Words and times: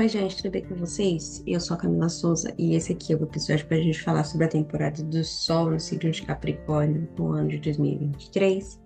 Oi, 0.00 0.08
gente, 0.08 0.38
tudo 0.38 0.52
bem 0.52 0.64
com 0.64 0.76
vocês? 0.76 1.42
Eu 1.46 1.60
sou 1.60 1.76
a 1.76 1.78
Camila 1.78 2.08
Souza 2.08 2.54
e 2.56 2.74
esse 2.74 2.90
aqui 2.90 3.12
é 3.12 3.16
o 3.16 3.22
episódio 3.22 3.66
para 3.66 3.76
a 3.76 3.82
gente 3.82 4.02
falar 4.02 4.24
sobre 4.24 4.46
a 4.46 4.48
temporada 4.48 5.02
do 5.02 5.22
Sol 5.22 5.70
no 5.70 5.78
signo 5.78 6.10
de 6.10 6.22
Capricórnio 6.22 7.06
no 7.18 7.32
ano 7.32 7.50
de 7.50 7.58
2023. 7.58 8.80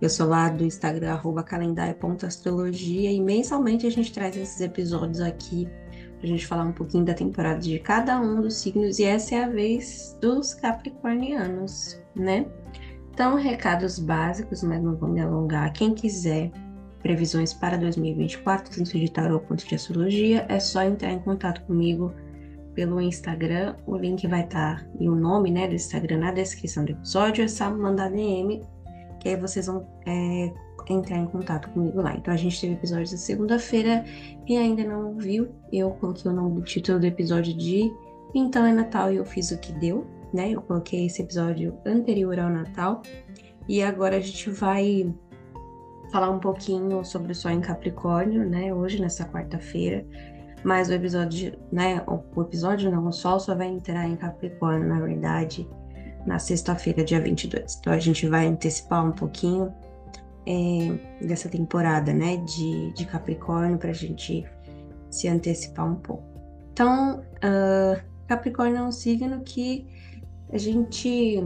Eu 0.00 0.08
sou 0.08 0.26
lá 0.26 0.48
do 0.48 0.64
Instagram, 0.64 1.20
calendário.astrologia 1.44 3.12
e 3.12 3.20
mensalmente 3.20 3.86
a 3.86 3.90
gente 3.90 4.10
traz 4.10 4.38
esses 4.38 4.58
episódios 4.62 5.20
aqui 5.20 5.68
para 6.16 6.24
a 6.24 6.26
gente 6.26 6.46
falar 6.46 6.64
um 6.64 6.72
pouquinho 6.72 7.04
da 7.04 7.12
temporada 7.12 7.60
de 7.60 7.78
cada 7.80 8.18
um 8.18 8.40
dos 8.40 8.54
signos 8.54 8.98
e 8.98 9.04
essa 9.04 9.34
é 9.34 9.44
a 9.44 9.48
vez 9.50 10.16
dos 10.18 10.54
capricornianos, 10.54 12.00
né? 12.16 12.46
Então, 13.12 13.34
recados 13.34 13.98
básicos, 13.98 14.62
mas 14.62 14.82
não 14.82 14.96
vou 14.96 15.10
me 15.10 15.20
alongar. 15.20 15.74
Quem 15.74 15.94
quiser 15.94 16.50
previsões 17.02 17.54
para 17.54 17.76
2024, 17.76 18.76
tanto 18.76 18.98
de 18.98 19.10
tarot 19.10 19.44
quanto 19.46 19.66
de 19.66 19.74
astrologia, 19.74 20.46
é 20.48 20.58
só 20.58 20.82
entrar 20.82 21.12
em 21.12 21.18
contato 21.18 21.62
comigo 21.62 22.12
pelo 22.74 23.00
Instagram. 23.00 23.74
O 23.86 23.96
link 23.96 24.26
vai 24.26 24.44
estar 24.44 24.80
tá, 24.80 24.86
e 25.00 25.08
o 25.08 25.14
nome 25.14 25.50
né, 25.50 25.66
do 25.66 25.74
Instagram 25.74 26.18
na 26.18 26.30
descrição 26.30 26.84
do 26.84 26.92
episódio. 26.92 27.44
É 27.44 27.48
só 27.48 27.70
mandar 27.70 28.10
DM, 28.10 28.62
que 29.20 29.28
aí 29.28 29.36
vocês 29.36 29.66
vão 29.66 29.86
é, 30.06 30.52
entrar 30.88 31.18
em 31.18 31.26
contato 31.26 31.68
comigo 31.70 32.00
lá. 32.00 32.14
Então 32.16 32.32
a 32.32 32.36
gente 32.36 32.60
teve 32.60 32.74
episódios 32.74 33.10
da 33.10 33.16
segunda-feira 33.16 34.04
e 34.46 34.56
ainda 34.56 34.84
não 34.84 35.16
viu. 35.16 35.48
Eu 35.72 35.90
coloquei 35.90 36.30
o 36.30 36.34
nome 36.34 36.54
do 36.56 36.62
título 36.62 37.00
do 37.00 37.06
episódio 37.06 37.52
de 37.54 37.90
Então 38.34 38.64
é 38.64 38.72
Natal 38.72 39.12
e 39.12 39.16
eu 39.16 39.24
fiz 39.24 39.50
o 39.50 39.58
que 39.58 39.72
deu, 39.72 40.06
né? 40.32 40.50
Eu 40.50 40.62
coloquei 40.62 41.06
esse 41.06 41.22
episódio 41.22 41.76
anterior 41.84 42.38
ao 42.38 42.50
Natal. 42.50 43.02
E 43.68 43.82
agora 43.82 44.16
a 44.16 44.20
gente 44.20 44.50
vai 44.50 45.12
falar 46.10 46.30
um 46.30 46.38
pouquinho 46.38 47.04
sobre 47.04 47.32
o 47.32 47.34
Sol 47.34 47.50
em 47.50 47.60
Capricórnio, 47.60 48.48
né? 48.48 48.72
Hoje, 48.72 49.00
nessa 49.00 49.24
quarta-feira. 49.24 50.04
Mas 50.64 50.88
o 50.88 50.92
episódio, 50.92 51.58
né? 51.70 52.02
O 52.06 52.42
episódio 52.42 52.90
não, 52.90 53.06
o 53.06 53.12
Sol 53.12 53.38
só 53.38 53.54
vai 53.54 53.68
entrar 53.68 54.08
em 54.08 54.16
Capricórnio, 54.16 54.88
na 54.88 55.00
verdade, 55.00 55.68
na 56.26 56.38
sexta-feira, 56.38 57.04
dia 57.04 57.20
22. 57.20 57.78
Então 57.80 57.92
a 57.92 57.98
gente 57.98 58.26
vai 58.26 58.46
antecipar 58.46 59.04
um 59.06 59.12
pouquinho 59.12 59.72
é, 60.46 61.24
dessa 61.24 61.48
temporada, 61.48 62.12
né? 62.12 62.38
De, 62.38 62.92
de 62.92 63.06
Capricórnio, 63.06 63.78
para 63.78 63.90
a 63.90 63.94
gente 63.94 64.44
se 65.10 65.28
antecipar 65.28 65.90
um 65.90 65.96
pouco. 65.96 66.24
Então, 66.72 67.20
uh, 67.20 68.00
Capricórnio 68.26 68.78
é 68.78 68.82
um 68.82 68.92
signo 68.92 69.40
que 69.40 69.86
a 70.52 70.58
gente 70.58 71.42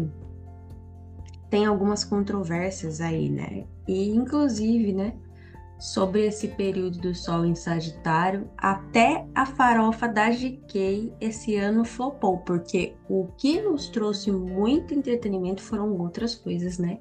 tem 1.53 1.67
algumas 1.67 2.03
controvérsias 2.03 2.99
aí, 2.99 3.29
né? 3.29 3.65
E 3.87 4.09
inclusive, 4.09 4.91
né, 4.91 5.13
sobre 5.79 6.25
esse 6.25 6.49
período 6.49 6.99
do 6.99 7.15
Sol 7.15 7.45
em 7.45 7.55
Sagitário, 7.55 8.49
até 8.57 9.27
a 9.35 9.45
farofa 9.45 10.09
da 10.09 10.31
GK 10.31 11.13
esse 11.21 11.57
ano 11.57 11.85
flopou, 11.85 12.39
porque 12.39 12.95
o 13.07 13.27
que 13.37 13.61
nos 13.61 13.89
trouxe 13.89 14.33
muito 14.33 14.95
entretenimento 14.95 15.61
foram 15.61 15.93
outras 15.99 16.35
coisas, 16.35 16.79
né? 16.79 17.01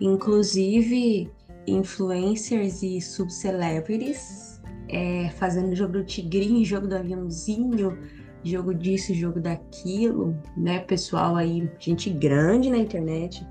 Inclusive 0.00 1.30
influencers 1.66 2.82
e 2.82 3.02
subcelebrities 3.02 4.62
é, 4.88 5.28
fazendo 5.36 5.76
jogo 5.76 5.92
do 5.92 6.04
tigrinho, 6.04 6.64
jogo 6.64 6.88
do 6.88 6.96
aviãozinho, 6.96 7.98
jogo 8.42 8.74
disso, 8.74 9.14
jogo 9.14 9.40
daquilo, 9.40 10.36
né? 10.56 10.80
Pessoal 10.80 11.36
aí, 11.36 11.70
gente 11.78 12.10
grande 12.10 12.70
na 12.70 12.78
internet, 12.78 13.46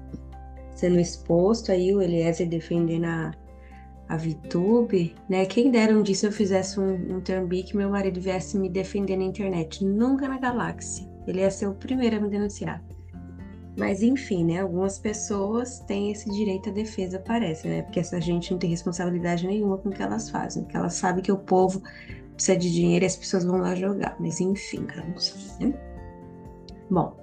sendo 0.77 0.99
exposto 0.99 1.71
aí, 1.71 1.93
o 1.93 2.01
Eliezer 2.01 2.47
defendendo 2.47 3.05
a, 3.05 3.31
a 4.07 4.15
VTube, 4.15 5.15
né? 5.27 5.45
Quem 5.45 5.71
dera 5.71 5.97
um 5.97 6.03
dia 6.03 6.15
se 6.15 6.25
eu 6.25 6.31
fizesse 6.31 6.79
um, 6.79 7.17
um 7.17 7.21
que 7.21 7.75
meu 7.75 7.89
marido 7.89 8.21
viesse 8.21 8.57
me 8.57 8.69
defender 8.69 9.17
na 9.17 9.23
internet. 9.23 9.83
Nunca 9.83 10.27
na 10.27 10.37
galáxia. 10.37 11.09
Ele 11.25 11.39
ia 11.39 11.49
ser 11.49 11.67
o 11.67 11.73
primeiro 11.73 12.17
a 12.17 12.19
me 12.19 12.29
denunciar. 12.29 12.81
Mas 13.75 14.01
enfim, 14.03 14.45
né? 14.45 14.61
Algumas 14.61 14.99
pessoas 14.99 15.79
têm 15.81 16.11
esse 16.11 16.29
direito 16.29 16.69
à 16.69 16.71
defesa, 16.71 17.19
parece, 17.19 17.67
né? 17.67 17.81
Porque 17.81 17.99
essa 17.99 18.21
gente 18.21 18.51
não 18.51 18.59
tem 18.59 18.69
responsabilidade 18.69 19.47
nenhuma 19.47 19.79
com 19.79 19.89
o 19.89 19.91
que 19.91 20.01
elas 20.01 20.29
fazem. 20.29 20.63
Porque 20.63 20.77
elas 20.77 20.93
sabem 20.93 21.23
que 21.23 21.31
o 21.31 21.37
povo 21.37 21.81
precisa 22.33 22.57
de 22.57 22.71
dinheiro 22.71 23.03
e 23.03 23.07
as 23.07 23.15
pessoas 23.15 23.43
vão 23.43 23.57
lá 23.57 23.73
jogar. 23.73 24.15
Mas 24.19 24.39
enfim, 24.39 24.85
sei, 25.19 25.67
né? 25.67 25.73
Bom. 26.89 27.15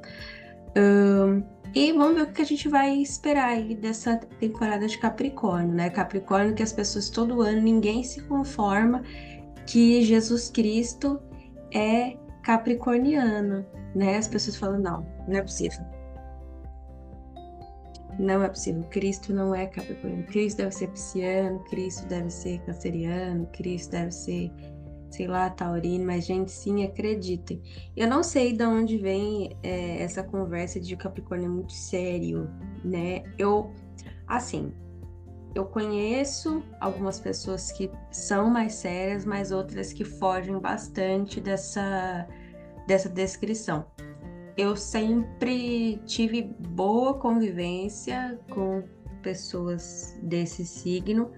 E 1.75 1.93
vamos 1.93 2.15
ver 2.15 2.23
o 2.23 2.33
que 2.33 2.43
a 2.43 2.47
gente 2.47 2.69
vai 2.69 2.95
esperar 2.99 3.49
aí 3.49 3.75
dessa 3.75 4.17
temporada 4.17 4.87
de 4.87 4.97
Capricórnio, 4.97 5.75
né? 5.75 5.91
Capricórnio 5.91 6.55
que 6.55 6.63
as 6.63 6.73
pessoas 6.73 7.11
todo 7.11 7.43
ano, 7.43 7.61
ninguém 7.61 8.05
se 8.05 8.23
conforma 8.23 9.03
que 9.67 10.03
Jesus 10.03 10.49
Cristo 10.51 11.21
é 11.73 12.17
capricorniano, 12.43 13.67
né? 13.95 14.19
As 14.19 14.29
pessoas 14.29 14.57
falam, 14.57 14.79
não, 14.79 15.07
não 15.27 15.37
é 15.37 15.43
possível. 15.43 15.85
Não 18.21 18.45
é 18.45 18.49
possível. 18.49 18.85
Cristo 18.91 19.33
não 19.33 19.53
é 19.53 19.67
capricorniano. 19.67 20.25
Cristo 20.27 20.59
deve 20.59 20.71
ser 20.71 20.89
pisciano, 20.89 21.59
Cristo 21.65 22.07
deve 22.07 22.31
ser 22.31 22.61
canceriano, 22.61 23.49
Cristo 23.53 23.91
deve 23.91 24.13
ser 24.13 24.53
sei 25.15 25.29
lá, 25.29 25.49
taurino, 25.49 26.05
mas 26.05 26.27
gente, 26.27 26.51
sim, 26.51 26.85
acreditem. 26.85 27.63
Eu 27.97 28.09
não 28.09 28.23
sei 28.23 28.53
de 28.53 28.65
onde 28.65 28.99
vem 28.99 29.57
é, 29.63 30.03
essa 30.03 30.23
conversa 30.23 30.81
de 30.81 30.97
Capricórnio 30.97 31.47
é 31.47 31.49
muito 31.49 31.73
sério, 31.73 32.51
né? 32.85 33.23
Eu, 33.39 33.71
assim, 34.27 34.73
eu 35.55 35.65
conheço 35.67 36.63
algumas 36.81 37.21
pessoas 37.21 37.71
que 37.71 37.91
são 38.11 38.51
mais 38.51 38.75
sérias, 38.75 39.25
mas 39.25 39.53
outras 39.53 39.93
que 39.93 40.05
fogem 40.05 40.59
bastante 40.59 41.41
dessa, 41.41 42.27
dessa 42.89 43.09
descrição. 43.09 43.87
Eu 44.57 44.77
sempre 44.77 45.99
tive 46.07 46.43
boa 46.43 47.15
convivência 47.15 48.39
com 48.51 48.83
pessoas 49.23 50.19
desse 50.23 50.65
signo, 50.65 51.31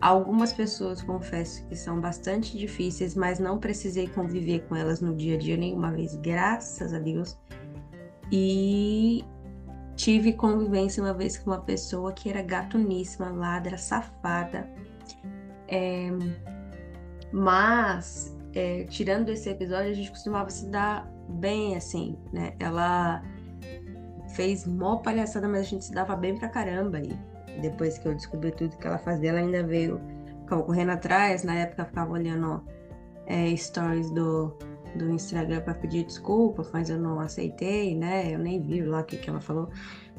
Algumas 0.00 0.52
pessoas, 0.52 1.02
confesso, 1.02 1.66
que 1.66 1.74
são 1.74 2.00
bastante 2.00 2.56
difíceis, 2.56 3.16
mas 3.16 3.40
não 3.40 3.58
precisei 3.58 4.06
conviver 4.06 4.60
com 4.68 4.76
elas 4.76 5.00
no 5.00 5.14
dia 5.14 5.34
a 5.34 5.38
dia 5.38 5.56
nenhuma 5.56 5.90
vez, 5.90 6.14
graças 6.16 6.94
a 6.94 7.00
Deus. 7.00 7.36
E 8.30 9.24
tive 9.96 10.32
convivência 10.32 11.02
uma 11.02 11.12
vez 11.12 11.36
com 11.36 11.50
uma 11.50 11.60
pessoa 11.60 12.12
que 12.12 12.30
era 12.30 12.42
gatuníssima, 12.42 13.30
ladra, 13.30 13.76
safada. 13.76 14.70
É, 15.66 16.10
mas, 17.32 18.36
é, 18.54 18.84
tirando 18.84 19.30
esse 19.30 19.50
episódio, 19.50 19.90
a 19.90 19.94
gente 19.94 20.10
costumava 20.10 20.48
se 20.48 20.66
dar 20.66 21.10
bem, 21.28 21.76
assim, 21.76 22.16
né? 22.32 22.54
Ela 22.60 23.22
fez 24.34 24.64
mó 24.64 24.96
palhaçada, 24.98 25.48
mas 25.48 25.60
a 25.60 25.64
gente 25.64 25.86
se 25.86 25.92
dava 25.92 26.14
bem 26.14 26.38
pra 26.38 26.48
caramba. 26.48 27.00
E 27.00 27.18
depois 27.60 27.98
que 27.98 28.06
eu 28.06 28.14
descobri 28.14 28.52
tudo 28.52 28.76
que 28.76 28.86
ela 28.86 28.98
fazia, 28.98 29.30
ela 29.30 29.40
ainda 29.40 29.62
veio, 29.62 30.00
ficava 30.42 30.62
correndo 30.62 30.90
atrás, 30.90 31.42
na 31.44 31.54
época 31.54 31.84
ficava 31.84 32.12
olhando 32.12 32.62
é, 33.26 33.54
stories 33.56 34.10
do, 34.10 34.56
do 34.94 35.10
Instagram 35.10 35.60
para 35.62 35.74
pedir 35.74 36.04
desculpa, 36.04 36.66
mas 36.72 36.90
eu 36.90 36.98
não 36.98 37.20
aceitei, 37.20 37.96
né? 37.96 38.32
Eu 38.32 38.38
nem 38.38 38.60
vi 38.60 38.82
lá 38.82 39.00
o 39.00 39.04
que, 39.04 39.16
que 39.16 39.28
ela 39.28 39.40
falou. 39.40 39.68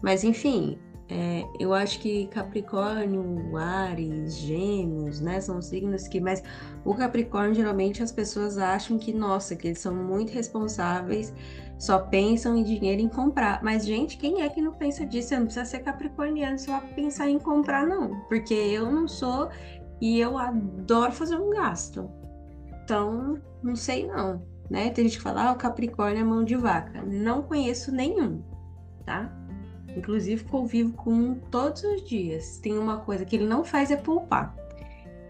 Mas 0.02 0.24
enfim, 0.24 0.78
é, 1.12 1.44
eu 1.60 1.74
acho 1.74 2.00
que 2.00 2.28
Capricórnio, 2.28 3.58
Ares, 3.58 4.38
Gêmeos, 4.38 5.20
né, 5.20 5.42
são 5.42 5.60
signos 5.60 6.08
que, 6.08 6.22
mas 6.22 6.44
o 6.86 6.94
Capricórnio 6.94 7.56
geralmente 7.56 8.04
as 8.04 8.12
pessoas 8.12 8.60
acham 8.60 9.00
que, 9.00 9.12
nossa, 9.12 9.56
que 9.56 9.70
eles 9.70 9.80
são 9.80 9.96
muito 9.96 10.32
responsáveis, 10.32 11.34
só 11.80 11.98
pensam 11.98 12.58
em 12.58 12.64
dinheiro 12.64 13.02
em 13.02 13.08
comprar. 13.08 13.64
Mas, 13.64 13.86
gente, 13.86 14.18
quem 14.18 14.42
é 14.42 14.50
que 14.50 14.62
não 14.62 14.74
pensa 14.74 15.06
disso? 15.06 15.30
Você 15.30 15.38
não 15.38 15.46
precisa 15.46 15.66
ser 15.66 15.80
capricorniano 15.80 16.60
só 16.60 16.82
pensar 16.94 17.30
em 17.30 17.40
comprar, 17.40 17.88
não. 17.88 18.20
Porque 18.28 18.54
eu 18.54 18.92
não 18.92 19.08
sou 19.08 19.50
e 20.02 20.20
eu 20.20 20.38
adoro 20.38 21.14
fazer 21.14 21.38
um 21.38 21.50
gasto. 21.50 22.12
Então, 22.84 23.40
não 23.64 23.78
sei 23.78 24.06
não, 24.06 24.46
né? 24.70 24.90
Tem 24.90 25.06
gente 25.06 25.18
que 25.18 25.24
fala, 25.24 25.50
ah, 25.50 25.52
o 25.54 25.56
Capricórnio 25.56 26.20
é 26.20 26.24
mão 26.24 26.44
de 26.44 26.56
vaca. 26.56 27.02
Não 27.02 27.44
conheço 27.44 27.94
nenhum, 27.94 28.44
tá? 29.06 29.34
Inclusive, 29.96 30.44
convivo 30.44 30.94
com 30.94 31.12
um 31.12 31.36
todos 31.36 31.82
os 31.84 32.04
dias. 32.04 32.58
Tem 32.58 32.78
uma 32.78 32.98
coisa 32.98 33.24
que 33.24 33.38
ele 33.38 33.48
não 33.48 33.64
faz 33.64 33.90
é 33.90 33.96
poupar. 33.96 34.54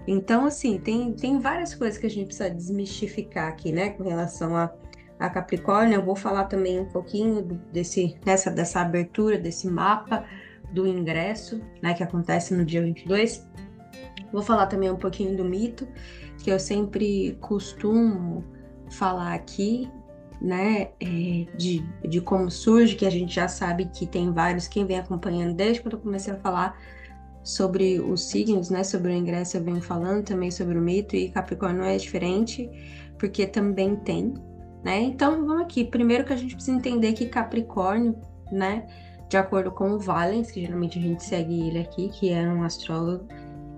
Então, 0.08 0.46
assim, 0.46 0.80
tem, 0.80 1.14
tem 1.14 1.40
várias 1.40 1.76
coisas 1.76 2.00
que 2.00 2.08
a 2.08 2.10
gente 2.10 2.28
precisa 2.28 2.50
desmistificar 2.50 3.50
aqui, 3.50 3.72
né, 3.72 3.92
com 3.92 4.04
relação 4.04 4.56
a, 4.56 4.72
a 5.20 5.30
Capricórnio. 5.30 5.96
Eu 5.96 6.04
vou 6.04 6.16
falar 6.16 6.46
também 6.46 6.80
um 6.80 6.86
pouquinho 6.86 7.42
desse, 7.72 8.18
dessa, 8.24 8.50
dessa 8.50 8.82
abertura, 8.82 9.38
desse 9.38 9.68
mapa 9.68 10.26
do 10.72 10.88
ingresso, 10.88 11.62
né, 11.82 11.94
que 11.94 12.04
acontece 12.04 12.54
no 12.54 12.64
dia 12.64 12.82
22. 12.82 13.48
Vou 14.32 14.42
falar 14.42 14.68
também 14.68 14.90
um 14.90 14.96
pouquinho 14.96 15.36
do 15.36 15.44
mito, 15.44 15.88
que 16.38 16.52
eu 16.52 16.60
sempre 16.60 17.38
costumo 17.42 18.44
falar 18.92 19.34
aqui, 19.34 19.90
né, 20.42 20.90
é, 21.02 21.46
de, 21.58 21.84
de 22.08 22.22
como 22.22 22.50
surge, 22.50 22.96
que 22.96 23.06
a 23.06 23.10
gente 23.10 23.34
já 23.34 23.48
sabe 23.48 23.86
que 23.86 24.08
tem 24.08 24.32
vários, 24.32 24.68
quem 24.68 24.86
vem 24.86 25.00
acompanhando 25.00 25.54
desde 25.54 25.82
quando 25.82 25.96
eu 25.96 26.00
comecei 26.00 26.34
a 26.34 26.38
falar 26.38 26.78
sobre 27.44 28.00
os 28.00 28.30
signos, 28.30 28.70
né? 28.70 28.84
Sobre 28.84 29.12
o 29.12 29.16
ingresso 29.16 29.58
eu 29.58 29.64
venho 29.64 29.82
falando 29.82 30.24
também 30.24 30.52
sobre 30.52 30.78
o 30.78 30.82
mito 30.82 31.16
e 31.16 31.30
Capricórnio 31.30 31.84
é 31.84 31.98
diferente, 31.98 32.70
porque 33.18 33.48
também 33.48 33.96
tem, 33.96 34.34
né? 34.84 35.02
Então 35.02 35.46
vamos 35.46 35.62
aqui. 35.62 35.84
Primeiro 35.84 36.26
que 36.26 36.34
a 36.34 36.36
gente 36.36 36.56
precisa 36.56 36.78
entender 36.78 37.14
que 37.14 37.28
Capricórnio, 37.28 38.16
né? 38.52 38.88
De 39.30 39.38
acordo 39.38 39.72
com 39.72 39.92
o 39.92 40.00
Valens, 40.00 40.50
que 40.50 40.62
geralmente 40.62 40.98
a 40.98 41.02
gente 41.02 41.24
segue 41.24 41.68
ele 41.68 41.80
aqui, 41.80 42.10
que 42.10 42.32
é 42.32 42.42
um 42.42 42.64
astrólogo, 42.64 43.28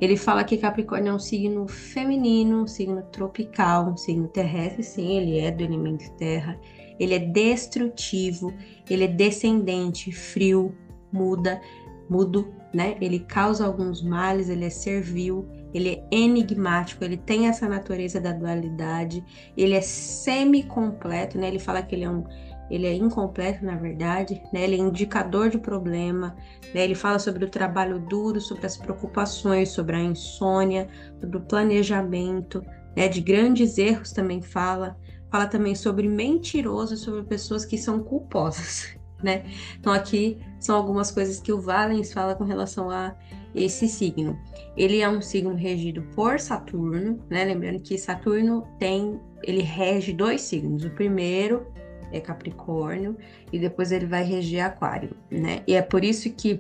ele 0.02 0.18
fala 0.18 0.44
que 0.44 0.58
Capricórnio 0.58 1.12
é 1.12 1.14
um 1.14 1.20
signo 1.20 1.68
feminino, 1.68 2.64
um 2.64 2.68
signo 2.68 3.04
tropical, 3.12 3.88
um 3.88 3.98
signo 3.98 4.28
terrestre, 4.28 4.84
sim, 4.84 5.18
ele 5.18 5.40
é 5.40 5.52
do 5.52 5.64
elemento 5.64 6.10
terra. 6.18 6.60
Ele 7.00 7.14
é 7.14 7.20
destrutivo, 7.20 8.52
ele 8.90 9.04
é 9.04 9.08
descendente, 9.08 10.12
frio, 10.12 10.76
muda, 11.12 11.62
mudo, 12.10 12.52
né? 12.74 12.96
Ele 13.00 13.20
causa 13.20 13.66
alguns 13.66 14.02
males, 14.02 14.50
ele 14.50 14.66
é 14.66 14.70
servil, 14.72 15.48
ele 15.74 15.90
é 15.90 16.04
enigmático, 16.16 17.04
ele 17.04 17.18
tem 17.18 17.48
essa 17.48 17.68
natureza 17.68 18.20
da 18.20 18.32
dualidade, 18.32 19.24
ele 19.56 19.74
é 19.74 19.82
semi-completo, 19.82 21.38
né? 21.38 21.48
Ele 21.48 21.60
fala 21.60 21.82
que 21.82 21.96
ele 21.96 22.04
é 22.04 22.10
um 22.10 22.24
ele 22.72 22.88
é 22.88 22.94
incompleto 22.94 23.66
na 23.66 23.76
verdade, 23.76 24.42
né? 24.54 24.64
Ele 24.64 24.76
é 24.76 24.80
indicador 24.80 25.50
de 25.50 25.58
problema, 25.58 26.36
né? 26.74 26.86
Ele 26.86 26.96
fala 26.96 27.20
sobre 27.20 27.44
o 27.44 27.50
trabalho 27.50 28.00
duro, 28.00 28.40
sobre 28.40 28.66
as 28.66 28.78
preocupações, 28.78 29.70
sobre 29.70 29.98
a 29.98 30.00
insônia, 30.00 30.88
sobre 31.20 31.38
o 31.38 31.42
planejamento, 31.42 32.64
né? 32.96 33.10
De 33.10 33.20
grandes 33.20 33.78
erros 33.78 34.14
também 34.14 34.42
fala, 34.42 34.98
fala 35.30 35.48
também 35.48 35.76
sobre 35.76 36.08
mentiroso, 36.08 36.96
sobre 36.96 37.24
pessoas 37.24 37.66
que 37.66 37.78
são 37.78 38.02
culposas, 38.02 38.96
né? 39.22 39.44
Então 39.78 39.92
aqui 39.92 40.40
são 40.58 40.78
algumas 40.78 41.12
coisas 41.12 41.42
que 41.42 41.52
o 41.52 41.60
Valens 41.60 42.14
fala 42.14 42.36
com 42.36 42.46
relação 42.46 42.90
a 42.90 43.14
esse 43.54 43.88
signo. 43.88 44.40
Ele 44.76 45.02
é 45.02 45.10
um 45.10 45.22
signo 45.22 45.54
regido 45.54 46.02
por 46.16 46.40
Saturno, 46.40 47.20
né? 47.30 47.46
Lembrando 47.46 47.80
que 47.82 47.98
Saturno 47.98 48.68
tem, 48.80 49.20
ele 49.44 49.62
rege 49.62 50.14
dois 50.14 50.42
signos. 50.42 50.86
O 50.86 50.90
primeiro 50.92 51.68
é 52.12 52.20
Capricórnio 52.20 53.18
e 53.52 53.60
depois 53.60 53.92
ele 53.92 54.06
vai 54.06 54.24
reger 54.24 54.66
Aquário, 54.66 55.16
né? 55.30 55.62
E 55.68 55.76
é 55.76 55.82
por 55.82 56.04
isso 56.04 56.30
que 56.32 56.60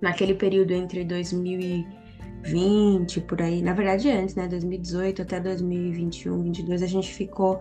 naquele 0.00 0.34
período 0.34 0.72
entre 0.72 1.04
2020 1.04 3.20
por 3.22 3.40
aí, 3.40 3.62
na 3.62 3.72
verdade 3.72 4.10
antes, 4.10 4.34
né, 4.34 4.46
2018 4.46 5.22
até 5.22 5.40
2021, 5.40 6.42
22 6.42 6.82
a 6.82 6.86
gente 6.86 7.10
ficou 7.12 7.58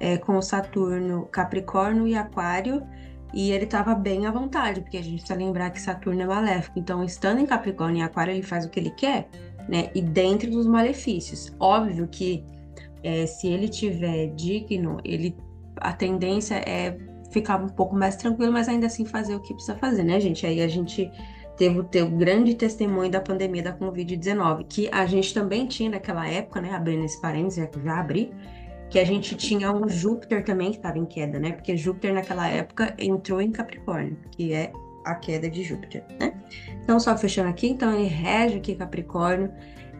é, 0.00 0.18
com 0.18 0.42
Saturno, 0.42 1.28
Capricórnio 1.30 2.08
e 2.08 2.16
Aquário 2.16 2.82
e 3.34 3.50
ele 3.50 3.64
estava 3.64 3.94
bem 3.94 4.26
à 4.26 4.30
vontade, 4.30 4.80
porque 4.80 4.96
a 4.96 5.02
gente 5.02 5.16
precisa 5.16 5.38
lembrar 5.38 5.70
que 5.70 5.80
Saturno 5.80 6.22
é 6.22 6.26
maléfico. 6.26 6.78
Então, 6.78 7.02
estando 7.02 7.40
em 7.40 7.46
Capricórnio 7.46 8.00
e 8.00 8.02
Aquário, 8.02 8.32
ele 8.32 8.42
faz 8.42 8.64
o 8.64 8.70
que 8.70 8.78
ele 8.78 8.90
quer, 8.90 9.28
né? 9.68 9.90
E 9.94 10.00
dentro 10.00 10.50
dos 10.50 10.66
malefícios. 10.66 11.52
Óbvio 11.58 12.06
que 12.06 12.44
é, 13.02 13.26
se 13.26 13.48
ele 13.48 13.68
tiver 13.68 14.28
digno, 14.28 14.98
ele 15.04 15.36
a 15.76 15.92
tendência 15.92 16.54
é 16.54 16.96
ficar 17.32 17.56
um 17.56 17.68
pouco 17.68 17.96
mais 17.96 18.14
tranquilo, 18.16 18.52
mas 18.52 18.68
ainda 18.68 18.86
assim 18.86 19.04
fazer 19.04 19.34
o 19.34 19.40
que 19.40 19.52
precisa 19.52 19.76
fazer, 19.76 20.04
né, 20.04 20.20
gente? 20.20 20.46
Aí 20.46 20.62
a 20.62 20.68
gente 20.68 21.10
teve 21.56 21.78
o 21.78 21.84
teu 21.84 22.08
grande 22.08 22.54
testemunho 22.54 23.10
da 23.10 23.20
pandemia 23.20 23.62
da 23.62 23.76
Covid-19, 23.76 24.66
que 24.68 24.88
a 24.92 25.06
gente 25.06 25.34
também 25.34 25.66
tinha 25.66 25.90
naquela 25.90 26.28
época, 26.28 26.60
né? 26.60 26.72
Abrindo 26.72 27.04
esse 27.04 27.20
parênteses, 27.20 27.68
já 27.84 27.98
abri, 27.98 28.32
que 28.90 28.98
a 28.98 29.04
gente 29.04 29.34
tinha 29.34 29.72
um 29.72 29.88
Júpiter 29.88 30.44
também 30.44 30.70
que 30.70 30.76
estava 30.76 30.98
em 30.98 31.04
queda, 31.04 31.38
né? 31.38 31.52
Porque 31.52 31.76
Júpiter 31.76 32.14
naquela 32.14 32.48
época 32.48 32.94
entrou 32.98 33.40
em 33.40 33.50
Capricórnio, 33.50 34.16
que 34.30 34.52
é 34.52 34.72
a 35.04 35.14
queda 35.14 35.50
de 35.50 35.62
Júpiter, 35.62 36.04
né? 36.18 36.34
Então, 36.82 36.98
só 36.98 37.16
fechando 37.16 37.48
aqui, 37.48 37.68
então 37.68 37.92
ele 37.92 38.08
rege 38.08 38.56
aqui 38.56 38.74
Capricórnio. 38.74 39.52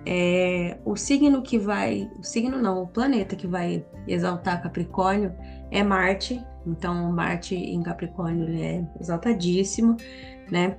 É, 0.07 0.77
o 0.85 0.97
signo 0.97 1.43
que 1.43 1.59
vai, 1.59 2.11
o 2.19 2.23
signo 2.23 2.61
não, 2.61 2.83
o 2.83 2.87
planeta 2.87 3.35
que 3.35 3.47
vai 3.47 3.85
exaltar 4.07 4.63
Capricórnio 4.63 5.33
é 5.71 5.83
Marte. 5.83 6.45
Então, 6.67 7.11
Marte 7.13 7.55
em 7.55 7.83
Capricórnio 7.83 8.49
ele 8.49 8.63
é 8.63 8.85
exaltadíssimo, 9.01 9.97
né? 10.51 10.79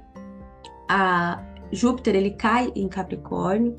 A 0.88 1.44
Júpiter 1.72 2.16
ele 2.16 2.32
cai 2.32 2.72
em 2.76 2.88
Capricórnio, 2.88 3.78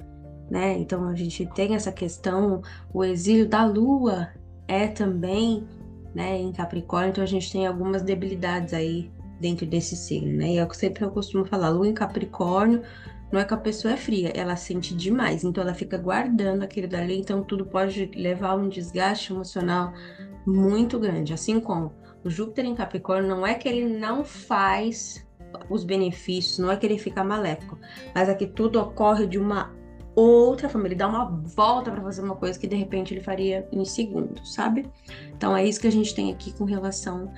né? 0.50 0.76
Então 0.78 1.08
a 1.08 1.14
gente 1.14 1.46
tem 1.54 1.74
essa 1.74 1.92
questão, 1.92 2.62
o 2.92 3.04
exílio 3.04 3.48
da 3.48 3.64
Lua 3.64 4.28
é 4.68 4.86
também, 4.88 5.66
né, 6.14 6.38
em 6.38 6.52
Capricórnio, 6.52 7.10
então 7.10 7.22
a 7.22 7.26
gente 7.26 7.50
tem 7.50 7.66
algumas 7.66 8.02
debilidades 8.02 8.72
aí 8.72 9.10
dentro 9.40 9.66
desse 9.66 9.96
signo, 9.96 10.32
né? 10.32 10.54
E 10.54 10.58
é 10.58 10.64
o 10.64 10.68
que 10.68 10.76
sempre 10.76 11.04
eu 11.04 11.10
costumo 11.10 11.44
falar, 11.44 11.68
Lua 11.68 11.86
em 11.86 11.94
Capricórnio 11.94 12.82
não 13.30 13.40
é 13.40 13.44
que 13.44 13.54
a 13.54 13.58
pessoa 13.58 13.94
é 13.94 13.96
fria, 13.96 14.32
ela 14.34 14.56
sente 14.56 14.94
demais, 14.94 15.44
então 15.44 15.62
ela 15.62 15.74
fica 15.74 15.98
guardando 15.98 16.62
aquilo 16.62 16.88
dali, 16.88 17.18
então 17.18 17.42
tudo 17.42 17.66
pode 17.66 18.10
levar 18.14 18.50
a 18.50 18.54
um 18.54 18.68
desgaste 18.68 19.32
emocional 19.32 19.92
muito 20.46 20.98
grande, 20.98 21.34
assim 21.34 21.58
como 21.60 21.92
o 22.24 22.30
Júpiter 22.30 22.64
em 22.64 22.74
Capricórnio 22.74 23.28
não 23.28 23.46
é 23.46 23.54
que 23.54 23.68
ele 23.68 23.98
não 23.98 24.24
faz 24.24 25.26
os 25.68 25.84
benefícios, 25.84 26.58
não 26.58 26.70
é 26.70 26.76
que 26.76 26.86
ele 26.86 26.98
fica 26.98 27.22
maléfico, 27.22 27.78
mas 28.14 28.28
é 28.28 28.34
que 28.34 28.46
tudo 28.46 28.80
ocorre 28.80 29.26
de 29.26 29.38
uma 29.38 29.74
outra 30.22 30.68
forma, 30.68 30.88
ele 30.88 30.94
dá 30.94 31.06
uma 31.06 31.26
volta 31.26 31.90
para 31.90 32.00
fazer 32.00 32.22
uma 32.22 32.36
coisa 32.36 32.58
que 32.58 32.66
de 32.66 32.76
repente 32.76 33.12
ele 33.12 33.20
faria 33.20 33.68
em 33.70 33.84
segundos, 33.84 34.54
sabe? 34.54 34.86
Então 35.36 35.56
é 35.56 35.64
isso 35.64 35.80
que 35.80 35.86
a 35.86 35.92
gente 35.92 36.14
tem 36.14 36.32
aqui 36.32 36.52
com 36.54 36.64
relação 36.64 37.30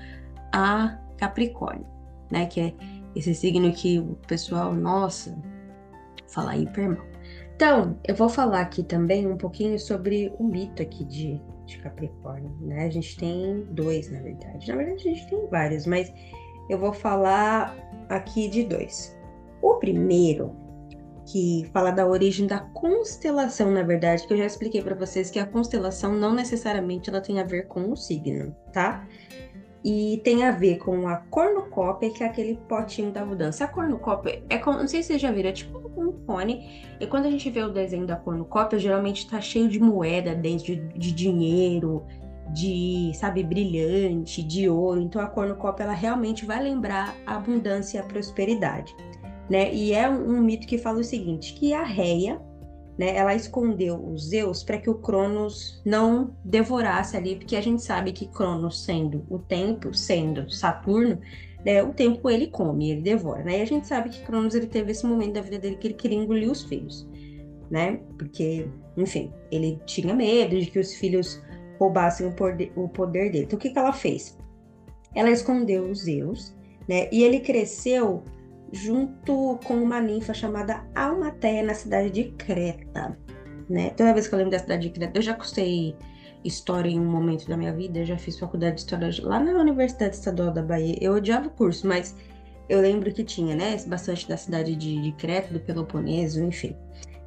a 0.52 0.98
Capricórnio, 1.16 1.86
né? 2.30 2.46
Que 2.46 2.60
é 2.60 2.74
esse 3.16 3.34
signo 3.34 3.72
que 3.72 3.98
o 3.98 4.16
pessoal, 4.26 4.72
nossa, 4.72 5.36
fala 6.28 6.56
hiper 6.56 6.90
mal. 6.90 7.06
Então, 7.56 7.98
eu 8.06 8.14
vou 8.14 8.28
falar 8.28 8.60
aqui 8.60 8.84
também 8.84 9.26
um 9.26 9.36
pouquinho 9.36 9.76
sobre 9.80 10.32
o 10.38 10.44
mito 10.44 10.80
aqui 10.80 11.04
de, 11.04 11.42
de 11.66 11.78
Capricórnio, 11.78 12.56
né? 12.60 12.84
A 12.84 12.90
gente 12.90 13.18
tem 13.18 13.66
dois, 13.72 14.08
na 14.12 14.20
verdade. 14.20 14.68
Na 14.68 14.76
verdade, 14.76 15.08
a 15.08 15.14
gente 15.14 15.28
tem 15.28 15.46
vários, 15.48 15.84
mas 15.84 16.12
eu 16.70 16.78
vou 16.78 16.92
falar 16.92 17.76
aqui 18.08 18.48
de 18.48 18.62
dois. 18.62 19.18
O 19.60 19.74
primeiro 19.74 20.54
que 21.30 21.68
fala 21.74 21.90
da 21.90 22.06
origem 22.06 22.46
da 22.46 22.58
constelação, 22.58 23.70
na 23.70 23.82
verdade, 23.82 24.26
que 24.26 24.32
eu 24.32 24.38
já 24.38 24.46
expliquei 24.46 24.82
para 24.82 24.94
vocês 24.94 25.30
que 25.30 25.38
a 25.38 25.46
constelação 25.46 26.14
não 26.14 26.34
necessariamente 26.34 27.10
ela 27.10 27.20
tem 27.20 27.38
a 27.38 27.44
ver 27.44 27.66
com 27.66 27.92
o 27.92 27.96
signo, 27.96 28.56
tá? 28.72 29.06
E 29.84 30.20
tem 30.24 30.44
a 30.44 30.50
ver 30.50 30.78
com 30.78 31.06
a 31.06 31.16
cornucópia, 31.16 32.10
que 32.10 32.24
é 32.24 32.26
aquele 32.26 32.56
potinho 32.66 33.12
da 33.12 33.26
mudança. 33.26 33.64
A 33.64 33.68
cornucópia 33.68 34.42
é 34.48 34.56
como, 34.56 34.78
não 34.78 34.88
sei 34.88 35.02
se 35.02 35.08
vocês 35.08 35.20
já 35.20 35.30
viram, 35.30 35.50
é 35.50 35.52
tipo 35.52 35.78
um 35.96 36.12
cone. 36.24 36.82
E 36.98 37.06
quando 37.06 37.26
a 37.26 37.30
gente 37.30 37.48
vê 37.50 37.62
o 37.62 37.72
desenho 37.72 38.06
da 38.06 38.16
cornucópia, 38.16 38.78
geralmente 38.78 39.28
tá 39.28 39.40
cheio 39.40 39.68
de 39.68 39.78
moeda 39.78 40.34
dentro, 40.34 40.64
de, 40.64 40.76
de 40.76 41.12
dinheiro, 41.12 42.04
de, 42.54 43.12
sabe, 43.14 43.44
brilhante, 43.44 44.42
de 44.42 44.68
ouro. 44.68 45.00
Então 45.00 45.20
a 45.20 45.26
cornucópia 45.26 45.84
ela 45.84 45.92
realmente 45.92 46.46
vai 46.46 46.62
lembrar 46.62 47.14
a 47.26 47.36
abundância 47.36 47.98
e 47.98 48.00
a 48.00 48.04
prosperidade 48.04 48.96
né? 49.48 49.72
E 49.72 49.92
é 49.92 50.08
um, 50.08 50.40
mito 50.40 50.66
que 50.66 50.78
fala 50.78 51.00
o 51.00 51.04
seguinte, 51.04 51.54
que 51.54 51.72
a 51.72 51.82
Reia, 51.82 52.40
né, 52.98 53.16
ela 53.16 53.34
escondeu 53.34 53.96
os 53.96 54.28
Zeus 54.28 54.62
para 54.62 54.78
que 54.78 54.90
o 54.90 54.96
Cronos 54.96 55.80
não 55.84 56.36
devorasse 56.44 57.16
ali, 57.16 57.36
porque 57.36 57.56
a 57.56 57.60
gente 57.60 57.82
sabe 57.82 58.12
que 58.12 58.26
Cronos 58.26 58.84
sendo 58.84 59.24
o 59.30 59.38
tempo, 59.38 59.94
sendo 59.94 60.50
Saturno, 60.50 61.18
né, 61.64 61.82
o 61.82 61.92
tempo 61.92 62.28
ele 62.28 62.48
come, 62.48 62.90
ele 62.90 63.00
devora, 63.00 63.42
né? 63.42 63.58
E 63.58 63.62
a 63.62 63.64
gente 63.64 63.86
sabe 63.86 64.10
que 64.10 64.24
Cronos 64.24 64.54
ele 64.54 64.66
teve 64.66 64.90
esse 64.90 65.06
momento 65.06 65.34
da 65.34 65.40
vida 65.40 65.58
dele 65.58 65.76
que 65.76 65.88
ele 65.88 65.94
queria 65.94 66.18
engolir 66.18 66.50
os 66.50 66.62
filhos, 66.62 67.08
né? 67.70 68.00
Porque, 68.18 68.68
enfim, 68.96 69.32
ele 69.50 69.80
tinha 69.86 70.14
medo 70.14 70.58
de 70.58 70.66
que 70.66 70.78
os 70.78 70.94
filhos 70.94 71.40
roubassem 71.78 72.26
o 72.26 72.32
poder, 72.32 72.72
o 72.76 72.88
poder 72.88 73.30
dele. 73.30 73.44
Então 73.44 73.56
o 73.56 73.60
que, 73.60 73.70
que 73.70 73.78
ela 73.78 73.92
fez? 73.92 74.36
Ela 75.14 75.30
escondeu 75.30 75.84
os 75.84 76.00
Zeus, 76.00 76.54
né? 76.88 77.08
E 77.12 77.22
ele 77.22 77.40
cresceu 77.40 78.22
junto 78.72 79.58
com 79.64 79.74
uma 79.74 80.00
ninfa 80.00 80.34
chamada 80.34 80.84
Almateia 80.94 81.62
na 81.62 81.74
cidade 81.74 82.10
de 82.10 82.24
Creta. 82.32 83.18
Né? 83.68 83.90
Toda 83.90 84.14
vez 84.14 84.26
que 84.26 84.34
eu 84.34 84.38
lembro 84.38 84.52
da 84.52 84.58
cidade 84.58 84.88
de 84.88 84.90
Creta, 84.90 85.18
eu 85.18 85.22
já 85.22 85.34
custei 85.34 85.96
história 86.44 86.88
em 86.88 87.00
um 87.00 87.10
momento 87.10 87.48
da 87.48 87.56
minha 87.56 87.72
vida, 87.72 88.00
eu 88.00 88.04
já 88.04 88.16
fiz 88.16 88.38
faculdade 88.38 88.76
de 88.76 88.80
história 88.82 89.10
lá 89.22 89.40
na 89.40 89.52
Universidade 89.60 90.16
Estadual 90.16 90.52
da 90.52 90.62
Bahia. 90.62 90.96
Eu 91.00 91.14
odiava 91.14 91.48
o 91.48 91.50
curso, 91.50 91.86
mas 91.86 92.14
eu 92.68 92.80
lembro 92.80 93.12
que 93.12 93.24
tinha, 93.24 93.56
né, 93.56 93.76
bastante 93.86 94.28
da 94.28 94.36
cidade 94.36 94.76
de, 94.76 95.00
de 95.00 95.12
Creta, 95.12 95.52
do 95.52 95.60
Peloponeso, 95.60 96.42
enfim. 96.42 96.76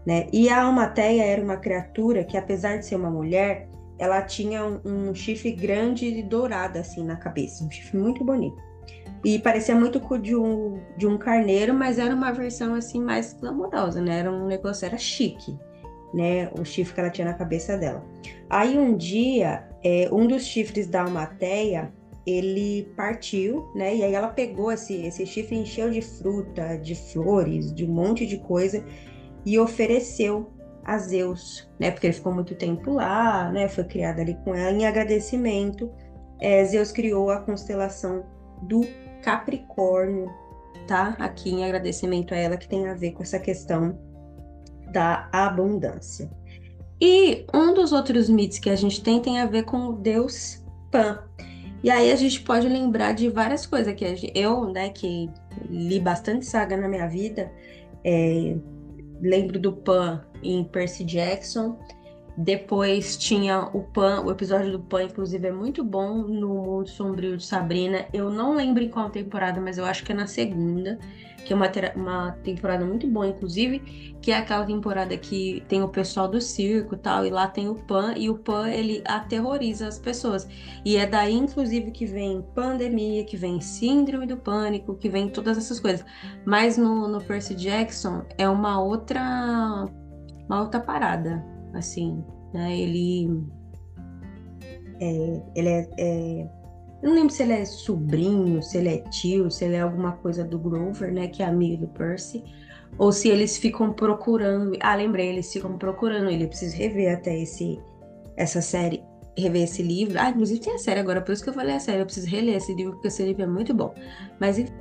Né? 0.05 0.27
E 0.31 0.50
a 0.50 0.63
Almateia 0.63 1.24
era 1.24 1.43
uma 1.43 1.57
criatura 1.57 2.24
que, 2.24 2.38
apesar 2.38 2.77
de 2.77 2.86
ser 2.86 2.95
uma 2.95 3.10
mulher, 3.10 3.67
ela 4.00 4.21
tinha 4.21 4.65
um, 4.65 4.81
um 4.83 5.13
chifre 5.13 5.51
grande 5.51 6.07
e 6.07 6.24
dourado 6.24 6.79
assim 6.79 7.03
na 7.03 7.15
cabeça, 7.15 7.63
um 7.63 7.69
chifre 7.69 8.00
muito 8.00 8.24
bonito. 8.24 8.57
E 9.24 9.38
parecia 9.40 9.75
muito 9.75 10.00
com 10.00 10.20
de 10.20 10.36
um, 10.36 10.80
de 10.98 11.06
um 11.06 11.18
carneiro, 11.18 11.74
mas 11.74 12.00
era 12.00 12.13
uma 12.13 12.32
versão 12.32 12.74
assim 12.74 13.00
mais 13.00 13.34
glamourosa, 13.34 14.01
né? 14.01 14.20
Era 14.20 14.32
um 14.32 14.48
negócio, 14.48 14.86
era 14.86 14.98
chique, 14.98 15.58
né? 16.13 16.50
O 16.60 16.66
chifre 16.66 16.96
que 16.96 17.00
ela 17.00 17.10
tinha 17.10 17.28
na 17.28 17.34
cabeça 17.34 17.78
dela. 17.78 18.04
Aí 18.50 18.78
um 18.78 18.98
dia, 18.98 19.68
é, 19.84 20.10
um 20.12 20.25
dos 20.25 20.44
chifres 20.44 20.88
da 20.88 21.04
Almateia 21.04 21.94
ele 22.25 22.92
partiu, 22.96 23.70
né? 23.75 23.96
E 23.96 24.04
aí 24.04 24.13
ela 24.13 24.28
pegou 24.28 24.72
esse, 24.72 24.94
esse 25.06 25.25
chifre, 25.25 25.56
encheu 25.56 25.90
de 25.90 26.01
fruta, 26.01 26.78
de 26.78 26.96
flores, 26.96 27.74
de 27.74 27.86
um 27.86 27.94
monte 27.94 28.25
de 28.25 28.38
coisa 28.38 28.84
e 29.46 29.58
ofereceu 29.58 30.51
a 30.84 30.98
Zeus, 30.98 31.70
né? 31.80 31.92
Porque 31.92 32.08
ele 32.08 32.13
ficou 32.13 32.34
muito 32.34 32.56
tempo 32.56 32.92
lá, 32.92 33.51
né? 33.51 33.68
Foi 33.68 33.84
criado 33.84 34.20
ali 34.20 34.36
com 34.44 34.54
ela 34.54 34.72
em 34.72 34.86
agradecimento. 34.86 35.92
É, 36.40 36.63
Zeus 36.66 36.92
criou 36.92 37.30
a 37.30 37.40
constelação 37.40 38.24
do 38.63 38.82
Capricórnio, 39.22 40.32
tá? 40.88 41.16
Aqui 41.20 41.51
em 41.51 41.63
agradecimento 41.63 42.34
a 42.34 42.38
ela 42.38 42.58
que 42.58 42.68
tem 42.68 42.88
a 42.88 42.94
ver 42.94 43.12
com 43.12 43.24
essa 43.24 43.40
questão 43.40 43.98
da 44.92 45.30
abundância. 45.32 46.30
E 47.00 47.46
um 47.54 47.74
dos 47.74 47.92
outros 47.92 48.30
mitos 48.30 48.60
que 48.60 48.70
a 48.70 48.75
gente 48.75 49.01
tem 49.01 49.20
tem 49.20 49.40
a 49.40 49.46
ver 49.46 49.63
com 49.63 49.88
o 49.88 49.94
deus 49.94 50.63
Pan. 50.92 51.24
E 51.84 51.90
aí 51.90 52.12
a 52.12 52.16
gente 52.16 52.42
pode 52.42 52.68
lembrar 52.68 53.13
de 53.13 53.28
várias 53.28 53.66
coisas 53.66 53.94
que 53.96 54.32
eu, 54.36 54.66
né, 54.66 54.90
que 54.90 55.30
li 55.68 56.00
bastante 56.00 56.46
saga 56.46 56.78
na 56.78 56.88
minha 56.88 57.08
vida, 57.08 57.51
é, 58.04 58.56
lembro 59.20 59.58
do 59.60 59.74
Pan 59.74 60.24
em 60.44 60.63
Percy 60.63 61.04
Jackson. 61.04 61.80
Depois 62.38 63.17
tinha 63.17 63.69
o 63.73 63.81
Pan, 63.81 64.21
o 64.21 64.31
episódio 64.31 64.71
do 64.71 64.79
Pan, 64.79 65.03
inclusive, 65.03 65.47
é 65.47 65.51
muito 65.51 65.83
bom 65.83 66.17
no 66.17 66.50
Mundo 66.50 66.89
Sombrio 66.89 67.38
de 67.38 67.45
Sabrina. 67.45 68.05
Eu 68.13 68.29
não 68.29 68.55
lembro 68.55 68.83
em 68.83 68.89
qual 68.89 69.09
temporada, 69.09 69.59
mas 69.59 69.77
eu 69.77 69.85
acho 69.85 70.03
que 70.03 70.11
é 70.11 70.15
na 70.15 70.27
segunda 70.27 70.97
que 71.45 71.53
é 71.53 71.55
uma, 71.55 71.69
uma 71.95 72.31
temporada 72.43 72.85
muito 72.85 73.07
boa, 73.07 73.27
inclusive, 73.27 73.79
que 74.21 74.31
é 74.31 74.38
aquela 74.38 74.65
temporada 74.65 75.17
que 75.17 75.63
tem 75.67 75.81
o 75.81 75.89
pessoal 75.89 76.27
do 76.27 76.39
circo 76.39 76.95
e 76.95 76.97
tal, 76.97 77.25
e 77.25 77.29
lá 77.29 77.47
tem 77.47 77.67
o 77.67 77.75
Pan, 77.75 78.13
e 78.15 78.29
o 78.29 78.38
Pan, 78.38 78.69
ele 78.69 79.01
aterroriza 79.05 79.88
as 79.88 80.00
pessoas. 80.00 80.47
E 80.85 80.97
é 80.97 81.05
daí, 81.05 81.33
inclusive, 81.33 81.91
que 81.91 82.05
vem 82.05 82.45
pandemia, 82.53 83.23
que 83.25 83.35
vem 83.35 83.59
síndrome 83.59 84.25
do 84.25 84.38
pânico, 84.38 84.95
que 84.95 85.09
vem 85.09 85.29
todas 85.29 85.57
essas 85.57 85.79
coisas. 85.79 86.05
Mas 86.45 86.77
no, 86.77 87.07
no 87.07 87.21
Percy 87.21 87.55
Jackson 87.55 88.23
é 88.38 88.47
uma 88.47 88.81
outra, 88.81 89.85
uma 90.47 90.61
outra 90.61 90.79
parada, 90.79 91.43
assim, 91.74 92.24
né? 92.54 92.78
Ele... 92.78 93.44
É, 95.00 95.42
ele 95.56 95.70
é, 95.70 95.90
é 95.98 96.50
não 97.01 97.16
lembro 97.16 97.34
se 97.34 97.42
ele 97.42 97.54
é 97.54 97.66
sobrinho, 97.66 98.62
se 98.62 98.78
ele 98.78 98.90
é 98.90 98.98
tio, 99.10 99.50
se 99.50 99.66
ele 99.66 99.75
é 99.75 99.82
alguma 99.82 100.12
coisa 100.12 100.44
do 100.44 100.60
Grover, 100.60 101.12
né? 101.12 101.28
Que 101.28 101.42
é 101.42 101.46
amigo 101.48 101.86
do 101.86 101.88
Percy. 101.88 102.44
Ou 102.98 103.12
se 103.12 103.28
eles 103.28 103.58
ficam 103.58 103.92
procurando. 103.92 104.78
Ah, 104.80 104.96
lembrei, 104.96 105.30
eles 105.30 105.51
ficam 105.51 105.78
procurando 105.78 106.30
ele. 106.30 106.44
Eu 106.44 106.48
preciso 106.48 106.78
rever 106.78 107.16
até 107.16 107.40
esse, 107.40 107.80
essa 108.38 108.62
série, 108.62 109.04
rever 109.36 109.63
esse 109.63 109.82
livro. 109.82 110.20
Ah, 110.20 110.30
inclusive 110.30 110.60
tem 110.60 110.75
a 110.75 110.78
série 110.78 111.00
agora, 111.00 111.22
por 111.22 111.32
isso 111.32 111.44
que 111.44 111.50
eu 111.50 111.54
falei 111.54 111.75
a 111.75 111.80
série. 111.80 112.01
Eu 112.01 112.06
preciso 112.06 112.28
reler 112.28 112.58
esse 112.58 112.74
livro, 112.75 112.94
porque 112.94 113.08
esse 113.08 113.24
livro 113.24 113.42
é 113.42 113.48
muito 113.48 113.74
bom. 113.74 113.96
Mas 114.40 114.60
enfim. 114.60 114.80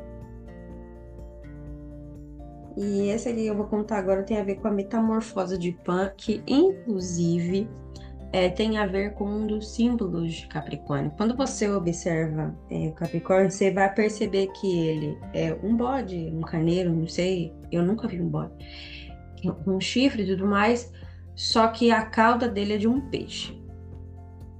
E 2.82 3.10
esse 3.10 3.28
aqui 3.28 3.46
eu 3.46 3.54
vou 3.54 3.66
contar 3.66 3.98
agora 3.98 4.22
tem 4.22 4.38
a 4.38 4.42
ver 4.42 4.54
com 4.54 4.66
a 4.66 4.70
metamorfose 4.70 5.58
de 5.58 5.70
Pan, 5.70 6.10
que 6.16 6.42
inclusive 6.46 7.68
é, 8.32 8.48
tem 8.48 8.78
a 8.78 8.86
ver 8.86 9.12
com 9.12 9.26
um 9.26 9.46
dos 9.46 9.74
símbolos 9.74 10.32
de 10.32 10.46
Capricórnio. 10.46 11.12
Quando 11.14 11.36
você 11.36 11.68
observa 11.68 12.56
é, 12.70 12.88
o 12.88 12.92
Capricórnio, 12.92 13.50
você 13.50 13.70
vai 13.70 13.92
perceber 13.92 14.46
que 14.52 14.78
ele 14.78 15.18
é 15.34 15.54
um 15.62 15.76
bode, 15.76 16.16
um 16.32 16.40
carneiro, 16.40 16.90
não 16.90 17.06
sei, 17.06 17.52
eu 17.70 17.82
nunca 17.82 18.08
vi 18.08 18.18
um 18.18 18.30
bode, 18.30 18.54
um 19.66 19.78
chifre 19.78 20.22
e 20.22 20.26
tudo 20.28 20.46
mais, 20.46 20.90
só 21.36 21.68
que 21.68 21.90
a 21.90 22.06
cauda 22.06 22.48
dele 22.48 22.72
é 22.72 22.78
de 22.78 22.88
um 22.88 22.98
peixe. 23.10 23.60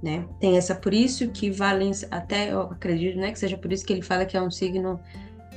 Né? 0.03 0.27
Tem 0.39 0.57
essa, 0.57 0.75
por 0.75 0.93
isso 0.93 1.27
que 1.29 1.49
Valência, 1.49 2.07
até 2.11 2.51
eu 2.51 2.61
acredito 2.61 3.17
né, 3.17 3.31
que 3.31 3.39
seja 3.39 3.57
por 3.57 3.73
isso 3.73 3.83
que 3.83 3.93
ele 3.93 4.03
fala 4.03 4.25
que 4.25 4.37
é 4.37 4.41
um 4.41 4.51
signo 4.51 4.99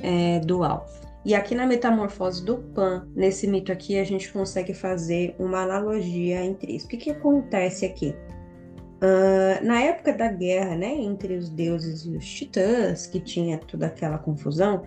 é, 0.01 0.39
dual. 0.39 0.87
E 1.25 1.33
aqui 1.33 1.55
na 1.55 1.65
metamorfose 1.65 2.45
do 2.45 2.57
Pan, 2.57 3.07
nesse 3.15 3.47
mito 3.47 3.71
aqui, 3.71 3.97
a 3.97 4.03
gente 4.03 4.31
consegue 4.31 4.75
fazer 4.75 5.35
uma 5.39 5.63
analogia 5.63 6.45
entre 6.45 6.75
isso. 6.75 6.85
O 6.85 6.89
que, 6.89 6.97
que 6.97 7.09
acontece 7.09 7.83
aqui? 7.83 8.15
Uh, 8.97 9.65
na 9.65 9.81
época 9.81 10.13
da 10.13 10.27
guerra, 10.27 10.75
né, 10.75 10.93
entre 10.93 11.35
os 11.35 11.49
deuses 11.49 12.05
e 12.05 12.11
os 12.11 12.25
titãs, 12.25 13.07
que 13.07 13.19
tinha 13.19 13.57
toda 13.57 13.87
aquela 13.87 14.19
confusão, 14.19 14.83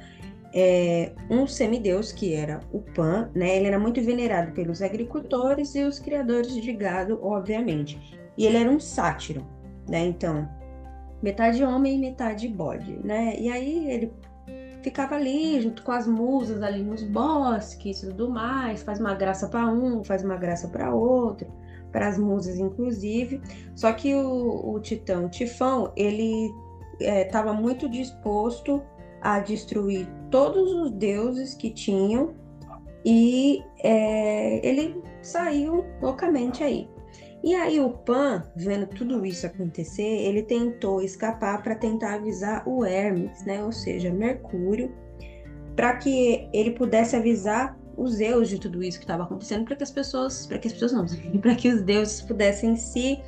é, 0.55 1.13
um 1.29 1.47
semideus 1.47 2.13
que 2.13 2.33
era 2.33 2.61
o 2.73 2.79
Pan, 2.81 3.31
né, 3.35 3.57
ele 3.57 3.67
era 3.67 3.79
muito 3.79 4.01
venerado 4.01 4.53
pelos 4.53 4.81
agricultores 4.81 5.75
e 5.75 5.83
os 5.83 5.99
criadores 5.99 6.55
de 6.55 6.73
gado, 6.73 7.19
obviamente. 7.21 8.01
E 8.37 8.47
ele 8.47 8.59
era 8.59 8.71
um 8.71 8.79
sátiro, 8.79 9.45
né? 9.89 10.07
Então, 10.07 10.49
metade 11.21 11.65
homem 11.65 11.97
e 11.97 11.99
metade 11.99 12.49
bode, 12.49 12.97
né? 13.05 13.35
E 13.39 13.51
aí 13.51 13.91
ele 13.91 14.13
ficava 14.89 15.17
ali 15.17 15.61
junto 15.61 15.83
com 15.83 15.93
as 15.93 16.07
musas 16.07 16.63
ali 16.63 16.83
nos 16.83 17.03
bosques 17.03 18.03
e 18.03 18.07
tudo 18.07 18.31
mais, 18.31 18.83
faz 18.83 18.99
uma 18.99 19.15
graça 19.15 19.47
para 19.47 19.67
um, 19.69 20.03
faz 20.03 20.25
uma 20.25 20.37
graça 20.37 20.67
para 20.69 20.95
outro, 20.95 21.47
para 21.93 22.09
as 22.09 22.19
musas 22.19 22.59
inclusive. 22.59 23.41
Só 23.77 23.93
que 23.93 24.15
o, 24.15 24.73
o 24.73 24.81
titã 24.81 25.29
Tifão, 25.29 25.93
ele 25.95 26.51
estava 26.99 27.51
é, 27.51 27.53
muito 27.53 27.89
disposto 27.89 28.83
a 29.21 29.41
destruir 29.41 30.09
todos 30.31 30.73
os 30.73 30.91
deuses 30.93 31.55
que 31.55 31.71
tinham 31.71 32.35
e 33.05 33.63
é, 33.83 34.67
ele 34.67 35.03
saiu 35.21 35.85
loucamente 36.01 36.65
aí. 36.65 36.89
E 37.43 37.55
aí 37.55 37.79
o 37.81 37.91
Pan, 37.91 38.45
vendo 38.57 38.87
tudo 38.87 39.25
isso 39.25 39.47
acontecer, 39.47 40.03
ele 40.03 40.43
tentou 40.43 41.01
escapar 41.01 41.63
para 41.63 41.75
tentar 41.75 42.15
avisar 42.15 42.69
o 42.69 42.85
Hermes, 42.85 43.45
né, 43.45 43.63
ou 43.63 43.71
seja, 43.71 44.13
Mercúrio, 44.13 44.93
para 45.77 45.97
que 45.97 46.49
ele 46.53 46.73
pudesse 46.73 47.15
avisar 47.15 47.79
os 47.97 48.15
Zeus 48.15 48.49
de 48.49 48.59
tudo 48.59 48.83
isso 48.83 48.99
que 48.99 49.05
estava 49.05 49.25
acontecendo, 49.25 49.65
para 49.65 49.77
que 49.77 49.83
as 49.83 49.91
pessoas, 49.91 50.47
para 50.47 50.59
que 50.59 50.69
as 50.69 50.75
pessoas 50.75 50.93
não, 50.93 51.07
para 51.41 51.55
que 51.55 51.69
os 51.69 51.83
deuses 51.83 52.21
pudessem 52.23 52.77
se 52.77 53.21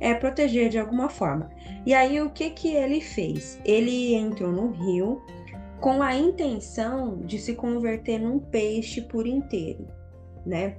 é, 0.00 0.14
proteger 0.14 0.68
de 0.68 0.78
alguma 0.78 1.08
forma. 1.08 1.50
E 1.84 1.92
aí 1.92 2.20
o 2.20 2.30
que 2.30 2.50
que 2.50 2.74
ele 2.74 3.00
fez? 3.00 3.60
Ele 3.64 4.14
entrou 4.14 4.52
no 4.52 4.70
rio 4.70 5.22
com 5.80 6.02
a 6.02 6.14
intenção 6.14 7.18
de 7.18 7.38
se 7.38 7.54
converter 7.54 8.18
num 8.18 8.38
peixe 8.38 9.02
por 9.02 9.26
inteiro, 9.26 9.86
né? 10.44 10.76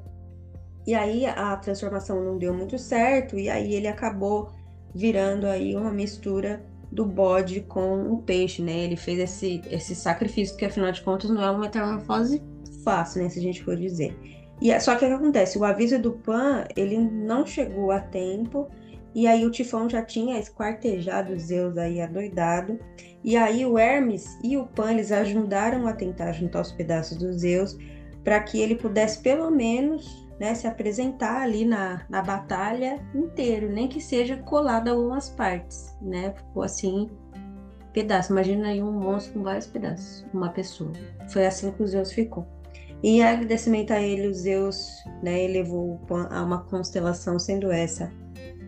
E 0.87 0.93
aí 0.95 1.25
a 1.25 1.55
transformação 1.57 2.23
não 2.23 2.37
deu 2.37 2.53
muito 2.53 2.77
certo 2.77 3.37
e 3.37 3.49
aí 3.49 3.73
ele 3.73 3.87
acabou 3.87 4.51
virando 4.93 5.45
aí 5.45 5.75
uma 5.75 5.91
mistura 5.91 6.63
do 6.91 7.05
bode 7.05 7.61
com 7.61 8.11
o 8.11 8.21
peixe, 8.23 8.61
né? 8.61 8.85
Ele 8.85 8.95
fez 8.95 9.19
esse, 9.19 9.61
esse 9.69 9.95
sacrifício 9.95 10.57
que 10.57 10.65
afinal 10.65 10.91
de 10.91 11.01
contas 11.01 11.29
não 11.29 11.43
é 11.43 11.51
uma 11.51 11.59
metamorfose 11.59 12.41
fácil, 12.83 13.21
né? 13.21 13.29
Se 13.29 13.39
a 13.39 13.41
gente 13.41 13.63
for 13.63 13.75
dizer. 13.75 14.17
E 14.61 14.71
é, 14.71 14.79
só 14.79 14.95
que 14.95 15.05
o 15.05 15.07
que 15.07 15.13
acontece? 15.13 15.57
O 15.57 15.63
aviso 15.63 15.99
do 15.99 16.13
Pan 16.13 16.65
ele 16.75 16.97
não 16.97 17.45
chegou 17.45 17.91
a 17.91 17.99
tempo 17.99 18.67
e 19.13 19.27
aí 19.27 19.45
o 19.45 19.51
Tifão 19.51 19.89
já 19.89 20.03
tinha 20.03 20.39
esquartejado 20.39 21.37
Zeus 21.39 21.77
aí 21.77 22.01
adoidado. 22.01 22.79
E 23.23 23.37
aí 23.37 23.65
o 23.65 23.77
Hermes 23.77 24.37
e 24.43 24.57
o 24.57 24.65
Pan 24.65 24.91
eles 24.91 25.11
ajudaram 25.11 25.87
a 25.87 25.93
tentar 25.93 26.31
juntar 26.31 26.61
os 26.61 26.71
pedaços 26.71 27.17
dos 27.17 27.37
Zeus 27.37 27.77
para 28.23 28.39
que 28.39 28.59
ele 28.59 28.75
pudesse 28.75 29.21
pelo 29.21 29.49
menos 29.49 30.28
né, 30.39 30.55
se 30.55 30.65
apresentar 30.65 31.41
ali 31.41 31.65
na, 31.65 32.05
na 32.09 32.21
batalha 32.21 33.05
inteiro, 33.13 33.69
nem 33.69 33.87
que 33.87 33.99
seja 33.99 34.37
colado 34.37 34.87
algumas 34.87 35.29
partes, 35.29 35.95
né? 36.01 36.33
Ficou 36.35 36.63
assim, 36.63 37.09
pedaço. 37.93 38.31
Imagina 38.31 38.69
aí 38.69 38.81
um 38.81 38.91
monstro 38.91 39.33
com 39.33 39.43
vários 39.43 39.67
pedaços, 39.67 40.25
uma 40.33 40.49
pessoa. 40.49 40.91
Foi 41.29 41.45
assim 41.45 41.71
que 41.71 41.83
o 41.83 41.87
Zeus 41.87 42.11
ficou. 42.11 42.47
E 43.03 43.17
em 43.17 43.23
agradecimento 43.23 43.91
a 43.91 44.01
ele, 44.01 44.27
o 44.27 44.33
Zeus 44.33 44.89
né, 45.21 45.43
elevou 45.43 45.99
a 46.29 46.43
uma 46.43 46.63
constelação, 46.63 47.37
sendo 47.37 47.71
essa 47.71 48.11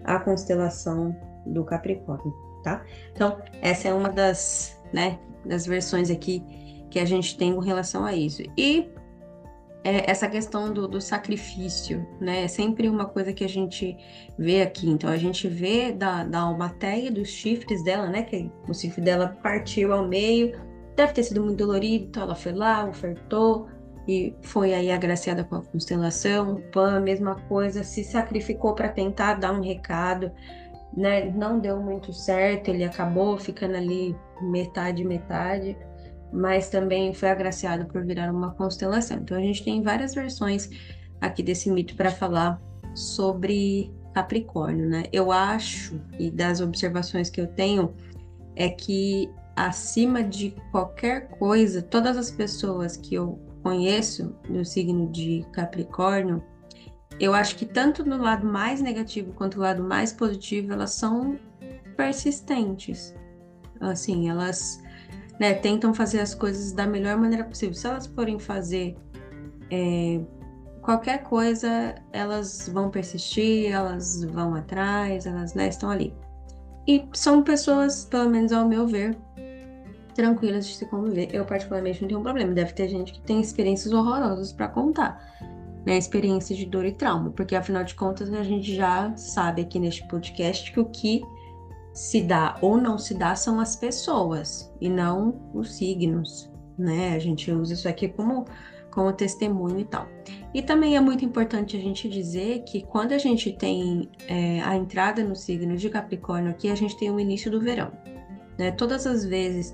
a 0.03 0.19
constelação 0.19 1.15
do 1.45 1.63
Capricórnio, 1.63 2.33
tá? 2.63 2.83
Então, 3.11 3.39
essa 3.61 3.87
é 3.87 3.93
uma 3.93 4.09
das, 4.09 4.81
né, 4.91 5.19
das 5.45 5.65
versões 5.65 6.09
aqui 6.09 6.43
que 6.89 6.99
a 6.99 7.05
gente 7.05 7.37
tem 7.37 7.53
com 7.53 7.59
relação 7.59 8.03
a 8.03 8.13
isso. 8.13 8.41
E 8.57 8.89
é, 9.83 10.09
essa 10.09 10.27
questão 10.27 10.71
do, 10.71 10.87
do, 10.87 11.01
sacrifício, 11.01 12.05
né? 12.19 12.43
É 12.43 12.47
sempre 12.47 12.87
uma 12.87 13.05
coisa 13.05 13.33
que 13.33 13.43
a 13.43 13.49
gente 13.49 13.97
vê 14.37 14.61
aqui. 14.61 14.89
Então, 14.89 15.09
a 15.09 15.17
gente 15.17 15.47
vê 15.47 15.91
da, 15.91 16.23
da 16.23 16.41
Almateia, 16.41 17.11
dos 17.11 17.29
chifres 17.29 17.83
dela, 17.83 18.07
né? 18.07 18.23
Que 18.23 18.51
o 18.67 18.73
chifre 18.73 19.01
dela 19.01 19.37
partiu 19.41 19.91
ao 19.91 20.07
meio, 20.07 20.59
deve 20.95 21.13
ter 21.13 21.23
sido 21.23 21.43
muito 21.43 21.57
dolorido, 21.57 22.05
então 22.05 22.23
ela 22.23 22.35
foi 22.35 22.53
lá, 22.53 22.85
ofertou 22.85 23.67
e 24.07 24.35
foi 24.41 24.73
aí 24.73 24.91
agraciada 24.91 25.43
com 25.43 25.55
a 25.55 25.61
constelação. 25.63 26.53
O 26.55 26.61
Pan, 26.71 26.99
mesma 26.99 27.35
coisa, 27.47 27.83
se 27.83 28.03
sacrificou 28.03 28.75
para 28.75 28.89
tentar 28.89 29.35
dar 29.35 29.51
um 29.51 29.61
recado, 29.61 30.31
né? 30.95 31.31
Não 31.31 31.59
deu 31.59 31.79
muito 31.81 32.13
certo, 32.13 32.69
ele 32.69 32.83
acabou 32.83 33.35
ficando 33.39 33.75
ali 33.75 34.15
metade, 34.41 35.03
metade 35.03 35.75
mas 36.31 36.69
também 36.69 37.13
foi 37.13 37.29
agraciado 37.29 37.85
por 37.85 38.05
virar 38.05 38.31
uma 38.31 38.51
constelação. 38.51 39.17
Então 39.17 39.37
a 39.37 39.41
gente 39.41 39.63
tem 39.63 39.81
várias 39.81 40.13
versões 40.13 40.69
aqui 41.19 41.43
desse 41.43 41.69
mito 41.69 41.95
para 41.95 42.11
falar 42.11 42.61
sobre 42.95 43.91
Capricórnio, 44.13 44.89
né? 44.89 45.03
Eu 45.11 45.31
acho, 45.31 45.99
e 46.19 46.29
das 46.29 46.61
observações 46.61 47.29
que 47.29 47.39
eu 47.39 47.47
tenho, 47.47 47.93
é 48.55 48.69
que 48.69 49.29
acima 49.55 50.23
de 50.23 50.55
qualquer 50.71 51.29
coisa, 51.29 51.81
todas 51.81 52.17
as 52.17 52.31
pessoas 52.31 52.97
que 52.97 53.15
eu 53.15 53.39
conheço 53.63 54.35
do 54.49 54.65
signo 54.65 55.09
de 55.11 55.45
Capricórnio, 55.51 56.43
eu 57.19 57.33
acho 57.33 57.55
que 57.55 57.65
tanto 57.65 58.03
no 58.03 58.17
lado 58.17 58.45
mais 58.45 58.81
negativo 58.81 59.31
quanto 59.33 59.57
no 59.57 59.63
lado 59.63 59.83
mais 59.83 60.11
positivo, 60.11 60.73
elas 60.73 60.91
são 60.95 61.37
persistentes. 61.95 63.13
Assim, 63.79 64.29
elas 64.29 64.81
né, 65.41 65.55
tentam 65.55 65.91
fazer 65.91 66.19
as 66.19 66.35
coisas 66.35 66.71
da 66.71 66.85
melhor 66.85 67.17
maneira 67.17 67.43
possível. 67.43 67.73
Se 67.73 67.87
elas 67.87 68.05
forem 68.05 68.37
fazer 68.37 68.95
é, 69.71 70.21
qualquer 70.83 71.23
coisa, 71.23 71.95
elas 72.13 72.69
vão 72.71 72.91
persistir, 72.91 73.71
elas 73.71 74.23
vão 74.23 74.53
atrás, 74.53 75.25
elas 75.25 75.55
né, 75.55 75.67
estão 75.67 75.89
ali. 75.89 76.13
E 76.87 77.03
são 77.11 77.41
pessoas, 77.41 78.05
pelo 78.05 78.29
menos 78.29 78.51
ao 78.51 78.67
meu 78.67 78.85
ver, 78.85 79.17
tranquilas 80.13 80.67
de 80.67 80.75
se 80.75 80.85
conviver. 80.85 81.33
Eu, 81.33 81.43
particularmente, 81.43 82.03
não 82.03 82.07
tenho 82.07 82.19
um 82.19 82.23
problema. 82.23 82.53
Deve 82.53 82.73
ter 82.73 82.87
gente 82.87 83.11
que 83.11 83.21
tem 83.21 83.41
experiências 83.41 83.91
horrorosas 83.91 84.53
para 84.53 84.67
contar. 84.67 85.27
Né, 85.83 85.97
experiências 85.97 86.59
de 86.59 86.67
dor 86.67 86.85
e 86.85 86.91
trauma, 86.91 87.31
porque 87.31 87.55
afinal 87.55 87.83
de 87.83 87.95
contas 87.95 88.31
a 88.31 88.43
gente 88.43 88.75
já 88.75 89.11
sabe 89.17 89.63
aqui 89.63 89.79
neste 89.79 90.07
podcast 90.07 90.71
que 90.71 90.79
o 90.79 90.85
que 90.85 91.23
se 91.93 92.21
dá 92.21 92.57
ou 92.61 92.77
não 92.77 92.97
se 92.97 93.13
dá 93.13 93.35
são 93.35 93.59
as 93.59 93.75
pessoas 93.75 94.73
e 94.79 94.89
não 94.89 95.39
os 95.53 95.75
signos, 95.75 96.51
né? 96.77 97.15
A 97.15 97.19
gente 97.19 97.51
usa 97.51 97.73
isso 97.73 97.87
aqui 97.87 98.07
como 98.07 98.45
como 98.91 99.11
testemunho 99.13 99.79
e 99.79 99.85
tal. 99.85 100.05
E 100.53 100.61
também 100.61 100.97
é 100.97 100.99
muito 100.99 101.23
importante 101.23 101.77
a 101.77 101.79
gente 101.79 102.09
dizer 102.09 102.63
que 102.63 102.83
quando 102.83 103.13
a 103.13 103.17
gente 103.17 103.51
tem 103.53 104.09
é, 104.27 104.61
a 104.61 104.75
entrada 104.75 105.23
no 105.23 105.35
signo 105.35 105.75
de 105.77 105.89
Capricórnio 105.89 106.51
aqui, 106.51 106.69
a 106.69 106.75
gente 106.75 106.97
tem 106.97 107.09
o 107.09 107.19
início 107.19 107.49
do 107.49 107.59
verão. 107.59 107.91
Né? 108.57 108.69
Todas 108.71 109.07
as 109.07 109.25
vezes 109.25 109.73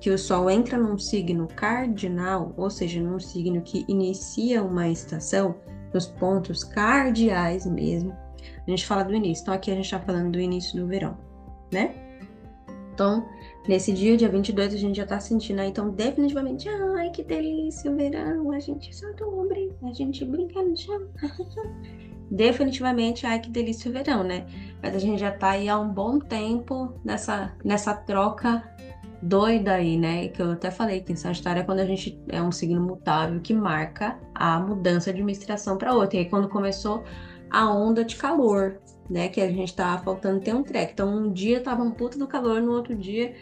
que 0.00 0.10
o 0.10 0.18
Sol 0.18 0.48
entra 0.48 0.78
num 0.78 0.98
signo 0.98 1.48
cardinal, 1.48 2.52
ou 2.56 2.70
seja, 2.70 3.00
num 3.00 3.18
signo 3.18 3.62
que 3.62 3.84
inicia 3.88 4.62
uma 4.62 4.88
estação, 4.88 5.56
nos 5.92 6.06
pontos 6.06 6.62
cardeais 6.62 7.66
mesmo, 7.66 8.14
a 8.66 8.70
gente 8.70 8.86
fala 8.86 9.02
do 9.02 9.14
início. 9.14 9.42
Então 9.42 9.54
aqui 9.54 9.70
a 9.70 9.74
gente 9.74 9.86
está 9.86 9.98
falando 9.98 10.32
do 10.32 10.40
início 10.40 10.78
do 10.78 10.86
verão, 10.86 11.16
né? 11.72 11.94
Então, 12.92 13.24
Nesse 13.68 13.92
dia, 13.92 14.16
dia 14.16 14.30
22, 14.30 14.72
a 14.72 14.78
gente 14.78 14.96
já 14.96 15.04
tá 15.04 15.20
sentindo, 15.20 15.60
aí, 15.60 15.68
então 15.68 15.90
definitivamente, 15.90 16.66
ai, 16.70 17.10
que 17.10 17.22
delícia 17.22 17.90
o 17.90 17.94
verão, 17.94 18.50
a 18.50 18.58
gente 18.58 18.96
só 18.96 19.12
dobre, 19.12 19.70
a 19.82 19.92
gente 19.92 20.24
brinca 20.24 20.62
no 20.62 20.74
chão. 20.74 21.06
definitivamente, 22.32 23.26
ai, 23.26 23.38
que 23.40 23.50
delícia 23.50 23.90
o 23.90 23.92
verão, 23.92 24.24
né? 24.24 24.46
Mas 24.82 24.94
a 24.96 24.98
gente 24.98 25.20
já 25.20 25.30
tá 25.30 25.50
aí 25.50 25.68
há 25.68 25.78
um 25.78 25.90
bom 25.90 26.18
tempo 26.18 26.94
nessa, 27.04 27.54
nessa 27.62 27.92
troca 27.92 28.66
doida 29.20 29.74
aí, 29.74 29.98
né? 29.98 30.28
Que 30.28 30.40
eu 30.40 30.52
até 30.52 30.70
falei 30.70 31.02
que 31.02 31.12
em 31.12 31.16
Sagitário 31.16 31.60
é 31.60 31.62
quando 31.62 31.80
a 31.80 31.86
gente 31.86 32.18
é 32.28 32.40
um 32.40 32.50
signo 32.50 32.80
mutável 32.80 33.38
que 33.38 33.52
marca 33.52 34.18
a 34.34 34.58
mudança 34.60 35.12
de 35.12 35.20
uma 35.20 35.30
estação 35.30 35.76
para 35.76 35.92
outra. 35.92 36.16
E 36.16 36.20
aí 36.20 36.30
quando 36.30 36.48
começou 36.48 37.04
a 37.50 37.70
onda 37.70 38.02
de 38.02 38.16
calor, 38.16 38.80
né? 39.08 39.28
Que 39.28 39.40
a 39.40 39.50
gente 39.50 39.74
tava 39.74 40.02
faltando 40.02 40.40
ter 40.40 40.54
um 40.54 40.62
treco. 40.62 40.92
Então 40.92 41.16
um 41.16 41.32
dia 41.32 41.60
tava 41.60 41.82
um 41.82 41.90
puta 41.90 42.18
do 42.18 42.26
calor, 42.26 42.60
no 42.60 42.72
outro 42.72 42.94
dia 42.94 43.34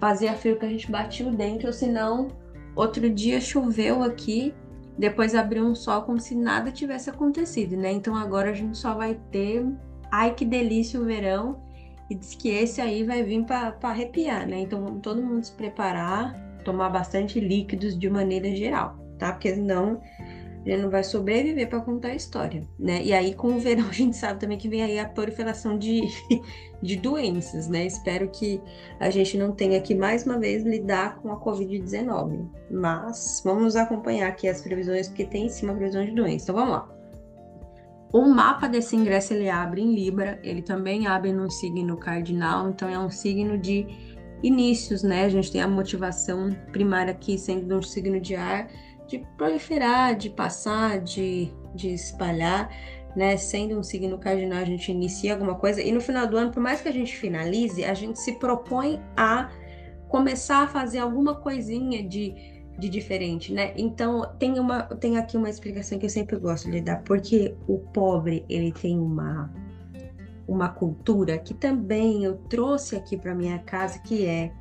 fazia 0.00 0.34
frio 0.34 0.58
que 0.58 0.66
a 0.66 0.68
gente 0.68 0.90
batia 0.90 1.26
o 1.26 1.34
dente, 1.34 1.66
ou 1.66 1.72
senão, 1.72 2.28
outro 2.74 3.08
dia 3.08 3.40
choveu 3.40 4.02
aqui, 4.02 4.54
depois 4.98 5.34
abriu 5.34 5.64
um 5.64 5.74
sol 5.74 6.02
como 6.02 6.20
se 6.20 6.34
nada 6.34 6.70
tivesse 6.70 7.10
acontecido, 7.10 7.76
né? 7.76 7.92
Então 7.92 8.14
agora 8.14 8.50
a 8.50 8.54
gente 8.54 8.76
só 8.76 8.94
vai 8.94 9.18
ter, 9.30 9.64
ai 10.10 10.34
que 10.34 10.44
delícia 10.44 11.00
o 11.00 11.04
verão, 11.04 11.62
e 12.10 12.14
diz 12.14 12.34
que 12.34 12.48
esse 12.48 12.80
aí 12.80 13.04
vai 13.04 13.22
vir 13.22 13.44
para 13.44 13.76
arrepiar, 13.82 14.46
né? 14.46 14.60
Então 14.60 14.82
vamos 14.82 15.00
todo 15.02 15.22
mundo 15.22 15.44
se 15.44 15.52
preparar, 15.52 16.34
tomar 16.64 16.88
bastante 16.88 17.40
líquidos 17.40 17.98
de 17.98 18.08
maneira 18.08 18.54
geral, 18.54 18.96
tá? 19.18 19.32
Porque 19.32 19.54
senão 19.54 20.00
ele 20.66 20.82
não 20.82 20.90
vai 20.90 21.04
sobreviver 21.04 21.68
para 21.68 21.80
contar 21.80 22.08
a 22.08 22.14
história, 22.14 22.62
né? 22.78 23.00
E 23.02 23.12
aí, 23.12 23.34
com 23.34 23.54
o 23.54 23.58
verão, 23.58 23.86
a 23.88 23.92
gente 23.92 24.16
sabe 24.16 24.40
também 24.40 24.58
que 24.58 24.68
vem 24.68 24.82
aí 24.82 24.98
a 24.98 25.08
proliferação 25.08 25.78
de, 25.78 26.02
de 26.82 26.96
doenças, 26.96 27.68
né? 27.68 27.86
Espero 27.86 28.28
que 28.28 28.60
a 28.98 29.08
gente 29.08 29.38
não 29.38 29.52
tenha 29.52 29.80
que, 29.80 29.94
mais 29.94 30.26
uma 30.26 30.38
vez, 30.38 30.64
lidar 30.64 31.16
com 31.18 31.30
a 31.30 31.40
Covid-19. 31.40 32.48
Mas 32.70 33.40
vamos 33.44 33.76
acompanhar 33.76 34.28
aqui 34.28 34.48
as 34.48 34.60
previsões, 34.60 35.08
porque 35.08 35.24
tem 35.24 35.48
sim 35.48 35.66
uma 35.66 35.74
previsão 35.74 36.04
de 36.04 36.10
doença. 36.10 36.44
Então, 36.50 36.56
vamos 36.56 36.72
lá. 36.72 36.96
O 38.12 38.26
mapa 38.26 38.68
desse 38.68 38.96
ingresso, 38.96 39.34
ele 39.34 39.48
abre 39.48 39.82
em 39.82 39.94
Libra, 39.94 40.40
ele 40.42 40.62
também 40.62 41.06
abre 41.06 41.32
no 41.32 41.50
signo 41.50 41.96
cardinal, 41.96 42.68
então 42.68 42.88
é 42.88 42.98
um 42.98 43.10
signo 43.10 43.58
de 43.58 43.86
inícios, 44.42 45.02
né? 45.02 45.24
A 45.24 45.28
gente 45.28 45.50
tem 45.52 45.60
a 45.60 45.68
motivação 45.68 46.50
primária 46.72 47.12
aqui 47.12 47.38
sendo 47.38 47.76
um 47.76 47.82
signo 47.82 48.20
de 48.20 48.34
ar, 48.34 48.68
de 49.06 49.18
proliferar, 49.36 50.16
de 50.16 50.30
passar, 50.30 51.00
de, 51.00 51.50
de 51.74 51.94
espalhar, 51.94 52.70
né? 53.14 53.36
Sendo 53.36 53.78
um 53.78 53.82
signo 53.82 54.18
cardinal, 54.18 54.58
a 54.58 54.64
gente 54.64 54.90
inicia 54.90 55.32
alguma 55.32 55.54
coisa 55.54 55.80
e 55.80 55.92
no 55.92 56.00
final 56.00 56.26
do 56.26 56.36
ano, 56.36 56.50
por 56.50 56.62
mais 56.62 56.80
que 56.80 56.88
a 56.88 56.92
gente 56.92 57.16
finalize, 57.16 57.84
a 57.84 57.94
gente 57.94 58.20
se 58.20 58.32
propõe 58.32 59.00
a 59.16 59.50
começar 60.08 60.64
a 60.64 60.66
fazer 60.66 60.98
alguma 60.98 61.34
coisinha 61.34 62.02
de, 62.02 62.34
de 62.78 62.88
diferente, 62.88 63.52
né? 63.52 63.72
Então 63.76 64.22
tem 64.38 64.58
uma 64.58 64.82
tem 64.82 65.16
aqui 65.16 65.36
uma 65.36 65.48
explicação 65.48 65.98
que 65.98 66.06
eu 66.06 66.10
sempre 66.10 66.36
gosto 66.36 66.70
de 66.70 66.80
dar, 66.80 67.02
porque 67.02 67.54
o 67.66 67.78
pobre 67.78 68.44
ele 68.48 68.72
tem 68.72 68.98
uma 68.98 69.52
uma 70.46 70.68
cultura 70.68 71.38
que 71.38 71.52
também 71.54 72.22
eu 72.22 72.36
trouxe 72.48 72.94
aqui 72.94 73.16
para 73.16 73.34
minha 73.34 73.58
casa 73.58 73.98
que 73.98 74.24
é 74.26 74.52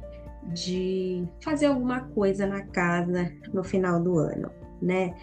de 0.53 1.27
fazer 1.43 1.67
alguma 1.67 2.01
coisa 2.01 2.45
na 2.45 2.62
casa 2.62 3.31
no 3.53 3.63
final 3.63 4.01
do 4.01 4.17
ano, 4.17 4.51
né? 4.81 5.15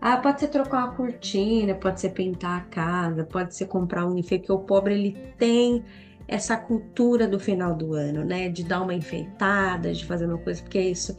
Ah, 0.00 0.16
pode 0.16 0.40
ser 0.40 0.48
trocar 0.48 0.84
uma 0.84 0.94
cortina, 0.94 1.74
pode 1.74 2.00
ser 2.00 2.10
pintar 2.10 2.58
a 2.58 2.64
casa, 2.64 3.24
pode 3.24 3.54
ser 3.54 3.66
comprar 3.66 4.06
um 4.06 4.16
enfeite, 4.16 4.46
porque 4.46 4.52
o 4.52 4.64
pobre 4.64 4.94
ele 4.94 5.32
tem 5.36 5.84
essa 6.28 6.56
cultura 6.56 7.26
do 7.26 7.40
final 7.40 7.74
do 7.74 7.94
ano, 7.94 8.24
né? 8.24 8.48
De 8.48 8.62
dar 8.62 8.82
uma 8.82 8.94
enfeitada, 8.94 9.92
de 9.92 10.04
fazer 10.04 10.26
uma 10.26 10.38
coisa, 10.38 10.62
porque 10.62 10.80
isso 10.80 11.16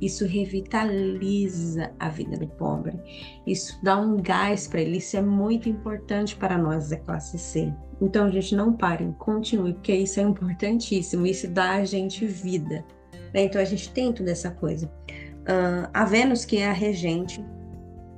isso 0.00 0.24
revitaliza 0.26 1.92
a 1.98 2.08
vida 2.08 2.36
do 2.36 2.46
pobre. 2.46 2.98
Isso 3.46 3.78
dá 3.82 3.98
um 3.98 4.16
gás 4.16 4.66
para 4.66 4.80
ele, 4.80 4.98
isso 4.98 5.16
é 5.16 5.22
muito 5.22 5.68
importante 5.68 6.36
para 6.36 6.56
nós 6.56 6.90
da 6.90 6.96
classe 6.96 7.38
C. 7.38 7.72
Então, 8.00 8.30
gente, 8.30 8.54
não 8.54 8.72
parem, 8.72 9.12
continue, 9.12 9.74
porque 9.74 9.94
isso 9.94 10.20
é 10.20 10.22
importantíssimo, 10.22 11.26
isso 11.26 11.48
dá 11.48 11.72
a 11.72 11.84
gente 11.84 12.24
vida. 12.26 12.84
Né? 13.32 13.42
Então 13.42 13.60
a 13.60 13.64
gente 13.64 13.92
tem 13.92 14.12
toda 14.12 14.30
essa 14.30 14.50
coisa. 14.50 14.86
Uh, 14.86 15.88
a 15.94 16.04
Vênus, 16.04 16.44
que 16.44 16.58
é 16.58 16.68
a 16.68 16.72
regente, 16.72 17.44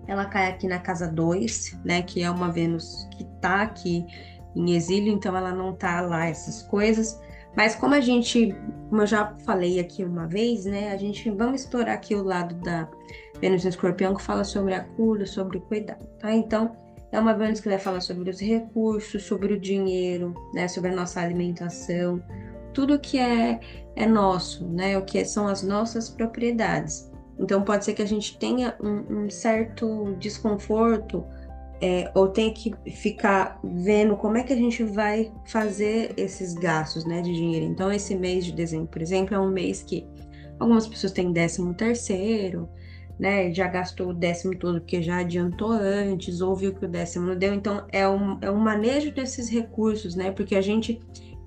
ela 0.07 0.25
cai 0.25 0.51
aqui 0.51 0.67
na 0.67 0.79
casa 0.79 1.07
2, 1.07 1.79
né? 1.85 2.03
Que 2.03 2.23
é 2.23 2.31
uma 2.31 2.51
Vênus 2.51 3.09
que 3.13 3.25
tá 3.41 3.63
aqui 3.63 4.05
em 4.57 4.75
exílio, 4.75 5.13
então 5.13 5.37
ela 5.37 5.55
não 5.55 5.73
tá 5.73 6.01
lá, 6.01 6.27
essas 6.27 6.63
coisas. 6.63 7.21
Mas 7.57 7.75
como 7.75 7.95
a 7.95 8.01
gente, 8.01 8.55
como 8.89 9.03
eu 9.03 9.07
já 9.07 9.35
falei 9.45 9.79
aqui 9.79 10.05
uma 10.05 10.27
vez, 10.27 10.65
né? 10.65 10.93
A 10.93 10.97
gente 10.97 11.31
vamos 11.31 11.63
explorar 11.63 11.95
aqui 11.95 12.15
o 12.15 12.23
lado 12.23 12.55
da 12.57 12.89
Vênus 13.41 13.65
em 13.65 13.69
Escorpião 13.69 14.15
que 14.15 14.23
fala 14.23 14.45
sobre 14.45 14.75
a 14.75 14.83
cura, 14.83 15.27
sobre 15.27 15.59
o 15.59 15.61
cuidado, 15.61 16.05
tá? 16.19 16.33
Então, 16.33 16.77
é 17.13 17.19
uma 17.19 17.35
Vênus 17.35 17.61
que 17.61 17.69
vai 17.69 17.79
falar 17.79 18.01
sobre 18.01 18.31
os 18.31 18.41
recursos, 18.41 19.23
sobre 19.25 19.55
o 19.55 19.61
dinheiro, 19.61 20.35
né? 20.55 20.69
Sobre 20.69 20.91
a 20.91 20.95
nossa 20.95 21.21
alimentação, 21.21 22.23
tudo 22.73 22.99
que 22.99 23.19
é, 23.19 23.61
é 23.97 24.07
nosso, 24.07 24.67
né? 24.69 24.97
O 24.97 25.03
que 25.03 25.25
são 25.25 25.47
as 25.47 25.63
nossas 25.63 26.09
propriedades. 26.09 27.11
Então 27.39 27.63
pode 27.63 27.85
ser 27.85 27.95
que 27.95 28.03
a 28.03 28.07
gente 28.07 28.39
tenha 28.39 28.77
um, 28.81 29.25
um 29.25 29.31
certo 29.31 30.15
desconforto 30.19 31.25
é, 31.81 32.11
ou 32.15 32.29
tenha 32.29 32.53
que 32.53 32.75
ficar 32.93 33.59
vendo 33.65 34.15
como 34.17 34.37
é 34.37 34.43
que 34.43 34.53
a 34.53 34.57
gente 34.57 34.85
vai 34.85 35.33
fazer 35.47 36.13
esses 36.17 36.53
gastos, 36.53 37.07
né, 37.07 37.23
de 37.23 37.33
dinheiro. 37.33 37.65
Então 37.65 37.91
esse 37.91 38.15
mês 38.15 38.45
de 38.45 38.53
dezembro, 38.53 38.89
por 38.89 39.01
exemplo, 39.01 39.35
é 39.35 39.41
um 39.41 39.51
mês 39.51 39.83
que 39.83 40.07
algumas 40.59 40.87
pessoas 40.87 41.13
têm 41.13 41.33
décimo 41.33 41.73
terceiro, 41.73 42.69
né, 43.19 43.53
já 43.53 43.67
gastou 43.67 44.11
o 44.11 44.15
décimo 44.15 44.57
todo 44.59 44.81
porque 44.81 45.03
já 45.03 45.19
adiantou 45.19 45.71
antes, 45.73 46.43
ou 46.43 46.55
viu 46.55 46.75
que 46.75 46.85
o 46.85 46.89
décimo 46.89 47.27
não 47.27 47.37
deu. 47.37 47.55
Então 47.55 47.87
é 47.91 48.07
um, 48.07 48.39
é 48.43 48.51
um 48.51 48.59
manejo 48.59 49.11
desses 49.13 49.49
recursos, 49.49 50.15
né, 50.15 50.31
porque 50.31 50.55
a 50.55 50.61
gente 50.63 51.01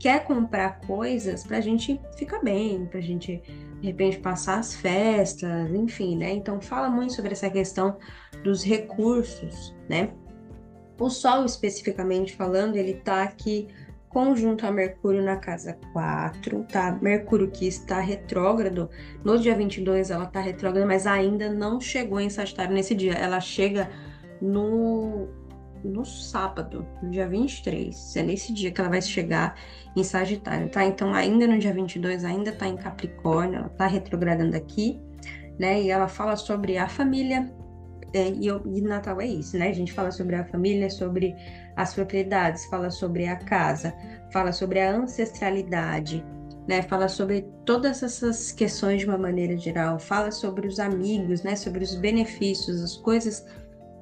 quer 0.04 0.26
comprar 0.26 0.82
coisas 0.82 1.46
para 1.46 1.60
a 1.60 1.62
gente 1.62 1.98
ficar 2.18 2.40
bem, 2.40 2.86
para 2.88 3.00
a 3.00 3.02
gente 3.02 3.42
de 3.80 3.88
repente 3.88 4.20
passar 4.20 4.60
as 4.60 4.76
festas, 4.76 5.74
enfim, 5.74 6.18
né? 6.18 6.34
Então 6.34 6.60
fala 6.60 6.90
muito 6.90 7.14
sobre 7.14 7.32
essa 7.32 7.50
questão 7.50 7.96
dos 8.44 8.66
recursos, 8.66 9.74
né? 9.88 10.12
O 11.00 11.10
Sol 11.10 11.46
especificamente 11.46 12.36
falando, 12.36 12.76
ele 12.76 12.96
tá 12.96 13.24
aqui 13.24 13.70
conjunto 14.10 14.68
a 14.68 14.72
Mercúrio 14.74 15.24
na 15.24 15.38
casa 15.38 15.80
4, 15.94 16.66
tá? 16.70 17.00
Mercúrio 17.02 17.50
que 17.50 17.66
está 17.66 18.02
retrógrado, 18.02 18.90
no 19.24 19.40
dia 19.40 19.56
22 19.56 20.12
ela 20.12 20.26
tá 20.26 20.42
retrógrada, 20.42 20.86
mas 20.86 21.08
ainda 21.08 21.50
não 21.50 21.80
chegou 21.80 22.20
em 22.20 22.30
Sagitário 22.30 22.74
nesse 22.74 22.94
dia. 22.94 23.14
Ela 23.14 23.40
chega 23.40 23.90
no 24.42 25.30
no 25.84 26.06
sábado, 26.06 26.86
no 27.02 27.10
dia 27.10 27.28
23. 27.28 28.16
É 28.16 28.24
nesse 28.24 28.54
dia 28.54 28.72
que 28.72 28.80
ela 28.80 28.90
vai 28.90 29.02
chegar 29.02 29.56
em 29.96 30.04
Sagitário, 30.04 30.70
tá? 30.70 30.86
Então, 30.86 31.14
ainda 31.14 31.46
no 31.46 31.58
dia 31.58 31.74
22, 31.74 32.24
ainda 32.24 32.52
tá 32.52 32.68
em 32.68 32.78
Capricórnio, 32.78 33.60
ela 33.60 33.70
tá 33.70 33.88
retrogradando 33.88 34.56
aqui, 34.56 35.00
né? 35.60 35.82
E 35.82 35.90
ela 35.90 36.08
fala 36.08 36.36
sobre 36.36 36.78
a 36.78 36.88
família, 36.88 37.52
é, 38.14 38.30
e, 38.30 38.48
eu, 38.48 38.62
e 38.66 38.82
Natal 38.82 39.20
é 39.20 39.28
isso, 39.28 39.58
né? 39.58 39.70
A 39.70 39.74
gente 39.74 39.92
fala 39.92 40.12
sobre 40.12 40.36
a 40.36 40.46
família, 40.46 40.90
sobre 40.90 41.36
as 41.76 41.94
propriedades, 41.94 42.66
fala 42.66 42.90
sobre 42.92 43.28
a 43.28 43.36
casa, 43.36 43.94
fala 44.32 44.52
sobre 44.52 44.80
a 44.80 44.96
ancestralidade, 44.96 46.24
né? 46.68 46.82
Fala 46.84 47.08
sobre 47.08 47.42
todas 47.66 48.04
essas 48.04 48.52
questões 48.52 49.02
de 49.02 49.08
uma 49.08 49.18
maneira 49.18 49.58
geral, 49.58 50.00
fala 50.00 50.32
sobre 50.32 50.68
os 50.68 50.80
amigos, 50.80 51.44
né? 51.44 51.56
Sobre 51.56 51.84
os 51.84 51.96
benefícios, 51.96 52.82
as 52.82 52.96
coisas 52.98 53.46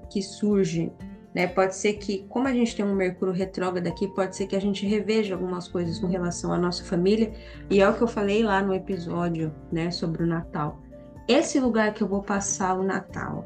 que 0.10 0.22
surgem, 0.22 0.92
né? 1.34 1.48
Pode 1.48 1.76
ser 1.76 1.94
que, 1.94 2.26
como 2.30 2.48
a 2.48 2.54
gente 2.54 2.76
tem 2.76 2.86
um 2.86 2.96
Mercúrio 2.96 3.34
retrógrado 3.34 3.88
aqui, 3.88 4.08
pode 4.08 4.36
ser 4.36 4.48
que 4.48 4.56
a 4.56 4.62
gente 4.62 4.86
reveja 4.86 5.34
algumas 5.34 5.68
coisas 5.68 6.00
com 6.00 6.08
relação 6.08 6.54
à 6.54 6.58
nossa 6.58 6.84
família, 6.84 7.34
e 7.70 7.82
é 7.82 7.90
o 7.90 7.94
que 7.94 8.02
eu 8.02 8.08
falei 8.08 8.44
lá 8.44 8.62
no 8.62 8.74
episódio, 8.74 9.54
né, 9.72 9.92
sobre 9.92 10.24
o 10.24 10.28
Natal. 10.28 10.80
Esse 11.28 11.60
lugar 11.60 11.94
que 11.94 12.02
eu 12.02 12.08
vou 12.08 12.22
passar 12.22 12.78
o 12.78 12.84
Natal, 12.84 13.46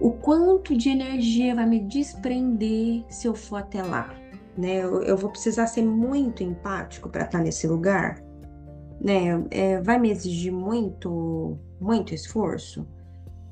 o 0.00 0.12
quanto 0.12 0.76
de 0.76 0.88
energia 0.88 1.54
vai 1.54 1.66
me 1.66 1.80
desprender 1.80 3.04
se 3.08 3.26
eu 3.26 3.34
for 3.34 3.56
até 3.56 3.82
lá? 3.82 4.20
né? 4.56 4.82
Eu, 4.82 5.02
eu 5.02 5.16
vou 5.16 5.30
precisar 5.30 5.66
ser 5.66 5.82
muito 5.82 6.42
empático 6.42 7.08
para 7.08 7.24
estar 7.24 7.38
nesse 7.38 7.66
lugar, 7.66 8.22
né? 9.00 9.44
É, 9.50 9.80
vai 9.80 9.98
me 9.98 10.10
exigir 10.10 10.52
muito, 10.52 11.58
muito 11.80 12.14
esforço, 12.14 12.86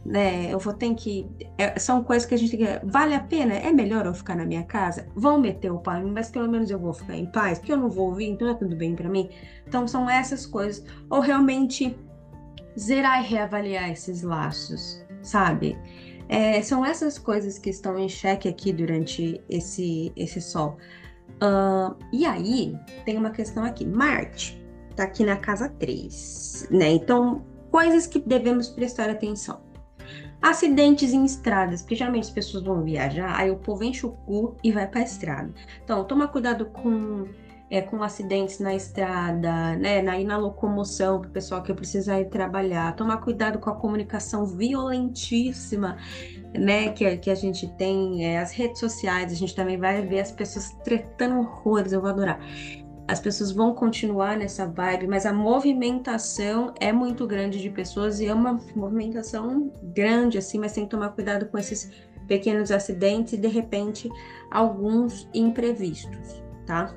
né? 0.04 0.52
Eu 0.52 0.58
vou 0.58 0.72
ter 0.72 0.94
que. 0.94 1.26
É, 1.56 1.78
são 1.78 2.02
coisas 2.02 2.26
que 2.26 2.34
a 2.34 2.38
gente. 2.38 2.56
Vale 2.84 3.14
a 3.14 3.20
pena? 3.20 3.54
É 3.54 3.72
melhor 3.72 4.06
eu 4.06 4.14
ficar 4.14 4.34
na 4.34 4.44
minha 4.44 4.62
casa? 4.64 5.06
Vão 5.14 5.40
meter 5.40 5.70
o 5.70 5.78
pau, 5.78 6.00
mas 6.06 6.30
pelo 6.30 6.48
menos 6.48 6.70
eu 6.70 6.78
vou 6.78 6.92
ficar 6.92 7.16
em 7.16 7.26
paz, 7.26 7.58
porque 7.58 7.72
eu 7.72 7.76
não 7.76 7.90
vou 7.90 8.08
ouvir, 8.08 8.26
então 8.26 8.48
é 8.48 8.54
tudo 8.54 8.74
bem 8.76 8.94
para 8.94 9.08
mim. 9.08 9.28
Então 9.66 9.86
são 9.86 10.08
essas 10.08 10.46
coisas. 10.46 10.84
Ou 11.10 11.20
realmente 11.20 11.96
zerar 12.78 13.22
e 13.22 13.26
reavaliar 13.26 13.90
esses 13.90 14.22
laços, 14.22 15.04
sabe? 15.22 15.76
É, 16.28 16.60
são 16.62 16.84
essas 16.84 17.18
coisas 17.18 17.58
que 17.58 17.70
estão 17.70 17.98
em 17.98 18.08
xeque 18.08 18.48
aqui 18.48 18.72
durante 18.72 19.42
esse, 19.48 20.12
esse 20.14 20.40
sol. 20.40 20.76
Uh, 21.42 21.96
e 22.12 22.26
aí, 22.26 22.76
tem 23.04 23.16
uma 23.16 23.30
questão 23.30 23.64
aqui. 23.64 23.86
Marte 23.86 24.62
está 24.90 25.04
aqui 25.04 25.24
na 25.24 25.36
casa 25.36 25.68
3, 25.68 26.68
né? 26.70 26.90
Então, 26.90 27.44
coisas 27.70 28.06
que 28.06 28.18
devemos 28.18 28.68
prestar 28.68 29.08
atenção. 29.08 29.60
Acidentes 30.40 31.12
em 31.12 31.24
estradas, 31.24 31.82
porque 31.82 31.96
geralmente 31.96 32.24
as 32.24 32.30
pessoas 32.30 32.62
vão 32.62 32.82
viajar, 32.82 33.36
aí 33.36 33.50
o 33.50 33.56
povo 33.56 33.82
enche 33.82 34.06
o 34.06 34.10
cu 34.10 34.56
e 34.62 34.70
vai 34.70 34.86
para 34.86 35.00
a 35.00 35.04
estrada. 35.04 35.52
Então, 35.82 36.04
toma 36.04 36.28
cuidado 36.28 36.66
com 36.66 37.26
é, 37.70 37.82
com 37.82 38.02
acidentes 38.02 38.58
na 38.60 38.74
estrada, 38.74 39.76
né, 39.76 40.00
na, 40.00 40.18
na 40.18 40.36
locomoção, 40.36 41.20
para 41.20 41.28
o 41.28 41.32
pessoal 41.32 41.62
que 41.62 41.72
precisa 41.74 42.18
ir 42.18 42.26
trabalhar. 42.26 42.94
Tomar 42.96 43.18
cuidado 43.18 43.58
com 43.58 43.68
a 43.68 43.74
comunicação 43.74 44.46
violentíssima, 44.46 45.96
né, 46.54 46.90
que, 46.92 47.16
que 47.18 47.30
a 47.30 47.34
gente 47.34 47.68
tem, 47.74 48.24
é, 48.24 48.38
as 48.38 48.52
redes 48.52 48.80
sociais, 48.80 49.32
a 49.32 49.34
gente 49.34 49.54
também 49.54 49.76
vai 49.76 50.00
ver 50.02 50.20
as 50.20 50.32
pessoas 50.32 50.70
tretando 50.82 51.40
horrores, 51.40 51.92
eu 51.92 52.00
vou 52.00 52.10
adorar. 52.10 52.40
As 53.08 53.18
pessoas 53.18 53.50
vão 53.50 53.74
continuar 53.74 54.36
nessa 54.36 54.66
vibe, 54.66 55.06
mas 55.06 55.24
a 55.24 55.32
movimentação 55.32 56.74
é 56.78 56.92
muito 56.92 57.26
grande 57.26 57.58
de 57.58 57.70
pessoas 57.70 58.20
e 58.20 58.26
é 58.26 58.34
uma 58.34 58.60
movimentação 58.76 59.72
grande, 59.82 60.36
assim, 60.36 60.58
mas 60.58 60.74
tem 60.74 60.84
que 60.84 60.90
tomar 60.90 61.08
cuidado 61.08 61.46
com 61.46 61.56
esses 61.56 61.90
pequenos 62.26 62.70
acidentes 62.70 63.32
e, 63.32 63.38
de 63.38 63.48
repente, 63.48 64.10
alguns 64.50 65.26
imprevistos, 65.32 66.42
tá? 66.66 66.94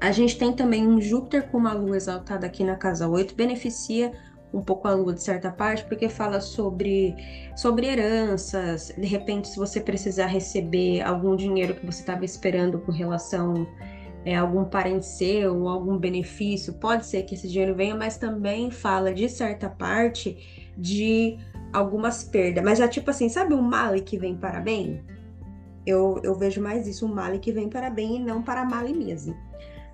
A 0.00 0.10
gente 0.10 0.38
tem 0.38 0.54
também 0.54 0.88
um 0.88 0.98
Júpiter 0.98 1.50
com 1.50 1.58
uma 1.58 1.74
lua 1.74 1.98
exaltada 1.98 2.46
aqui 2.46 2.64
na 2.64 2.76
casa 2.76 3.06
8, 3.06 3.34
beneficia 3.34 4.12
um 4.54 4.62
pouco 4.62 4.88
a 4.88 4.94
lua 4.94 5.12
de 5.12 5.22
certa 5.22 5.50
parte, 5.50 5.84
porque 5.84 6.08
fala 6.08 6.40
sobre, 6.40 7.14
sobre 7.54 7.86
heranças, 7.88 8.90
de 8.96 9.06
repente, 9.06 9.48
se 9.48 9.58
você 9.58 9.80
precisar 9.80 10.26
receber 10.26 11.02
algum 11.02 11.36
dinheiro 11.36 11.74
que 11.74 11.84
você 11.84 12.00
estava 12.00 12.24
esperando 12.24 12.78
com 12.78 12.90
relação 12.90 13.66
é, 14.26 14.34
algum 14.34 14.64
parente 14.64 15.06
seu 15.06 15.56
ou 15.62 15.68
algum 15.68 15.96
benefício, 15.96 16.74
pode 16.74 17.06
ser 17.06 17.22
que 17.22 17.36
esse 17.36 17.46
dinheiro 17.46 17.76
venha, 17.76 17.94
mas 17.94 18.18
também 18.18 18.72
fala 18.72 19.14
de 19.14 19.28
certa 19.28 19.70
parte 19.70 20.72
de 20.76 21.38
algumas 21.72 22.24
perdas. 22.24 22.64
Mas 22.64 22.80
é 22.80 22.88
tipo 22.88 23.08
assim, 23.08 23.28
sabe 23.28 23.54
o 23.54 23.62
male 23.62 24.00
que 24.00 24.18
vem 24.18 24.36
para 24.36 24.58
bem? 24.58 25.00
Eu, 25.86 26.20
eu 26.24 26.34
vejo 26.34 26.60
mais 26.60 26.88
isso, 26.88 27.06
o 27.06 27.08
male 27.08 27.38
que 27.38 27.52
vem 27.52 27.68
para 27.68 27.88
bem 27.88 28.16
e 28.16 28.18
não 28.18 28.42
para 28.42 28.64
male 28.64 28.92
mesmo. 28.92 29.32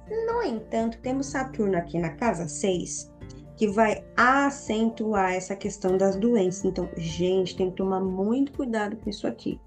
No 0.09 0.43
entanto, 0.43 0.97
temos 1.03 1.27
Saturno 1.27 1.77
aqui 1.77 1.99
na 1.99 2.09
casa 2.09 2.49
6, 2.49 3.13
que 3.55 3.69
vai 3.69 4.03
acentuar 4.17 5.35
essa 5.35 5.55
questão 5.55 5.99
das 5.99 6.17
doenças. 6.17 6.65
Então, 6.65 6.89
gente, 6.97 7.55
tem 7.55 7.69
que 7.69 7.77
tomar 7.77 8.01
muito 8.01 8.53
cuidado 8.53 8.97
com 8.97 9.11
isso 9.11 9.27
aqui, 9.27 9.61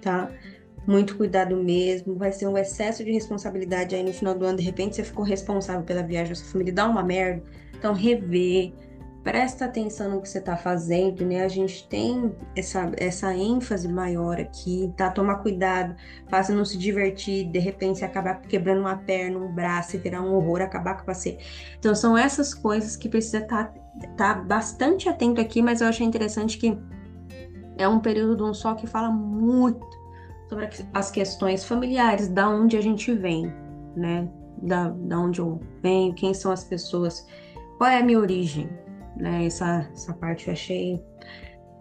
tá? 0.00 0.30
Muito 0.86 1.16
cuidado 1.16 1.56
mesmo. 1.56 2.14
Vai 2.14 2.32
ser 2.32 2.46
um 2.46 2.58
excesso 2.58 3.04
de 3.04 3.10
responsabilidade 3.10 3.94
aí 3.94 4.02
no 4.02 4.12
final 4.12 4.34
do 4.34 4.44
ano. 4.44 4.58
De 4.58 4.64
repente, 4.64 4.96
você 4.96 5.04
ficou 5.04 5.24
responsável 5.24 5.82
pela 5.82 6.02
viagem 6.02 6.30
da 6.30 6.34
sua 6.34 6.52
família, 6.52 6.72
dá 6.72 6.88
uma 6.88 7.02
merda. 7.02 7.42
Então, 7.76 7.92
rever, 7.92 8.72
presta 9.24 9.64
atenção 9.64 10.10
no 10.10 10.20
que 10.20 10.28
você 10.28 10.38
está 10.38 10.54
fazendo, 10.54 11.24
né? 11.24 11.42
A 11.42 11.48
gente 11.48 11.88
tem 11.88 12.30
essa, 12.54 12.92
essa 12.98 13.34
ênfase 13.34 13.88
maior 13.88 14.38
aqui, 14.38 14.92
tá? 14.96 15.10
Tomar 15.10 15.36
cuidado, 15.36 15.96
faça 16.28 16.54
não 16.54 16.64
se 16.64 16.76
divertir, 16.76 17.50
de 17.50 17.58
repente 17.58 17.98
você 17.98 18.04
acabar 18.04 18.42
quebrando 18.42 18.80
uma 18.80 18.96
perna, 18.96 19.38
um 19.38 19.50
braço 19.50 19.96
e 19.96 19.98
virar 19.98 20.20
um 20.20 20.34
horror, 20.34 20.60
acabar 20.60 20.98
com 20.98 21.12
você. 21.12 21.38
Então 21.78 21.94
são 21.94 22.16
essas 22.16 22.52
coisas 22.52 22.96
que 22.96 23.08
precisa 23.08 23.38
estar 23.38 23.72
tá, 24.16 24.34
tá 24.34 24.34
bastante 24.34 25.08
atento 25.08 25.40
aqui, 25.40 25.62
mas 25.62 25.80
eu 25.80 25.88
achei 25.88 26.06
interessante 26.06 26.58
que 26.58 26.78
é 27.78 27.88
um 27.88 27.98
período 27.98 28.36
de 28.36 28.42
um 28.42 28.52
sol 28.52 28.76
que 28.76 28.86
fala 28.86 29.10
muito 29.10 30.03
sobre 30.48 30.68
as 30.92 31.10
questões 31.10 31.64
familiares, 31.64 32.28
da 32.28 32.48
onde 32.48 32.76
a 32.76 32.80
gente 32.80 33.12
vem, 33.12 33.52
né? 33.96 34.28
Da, 34.62 34.88
da 34.88 35.18
onde 35.18 35.40
eu 35.40 35.60
venho, 35.82 36.14
quem 36.14 36.32
são 36.32 36.52
as 36.52 36.64
pessoas, 36.64 37.26
qual 37.78 37.90
é 37.90 37.98
a 37.98 38.04
minha 38.04 38.18
origem, 38.18 38.68
né? 39.16 39.46
Essa, 39.46 39.88
essa 39.92 40.12
parte 40.14 40.48
eu 40.48 40.52
achei 40.52 41.02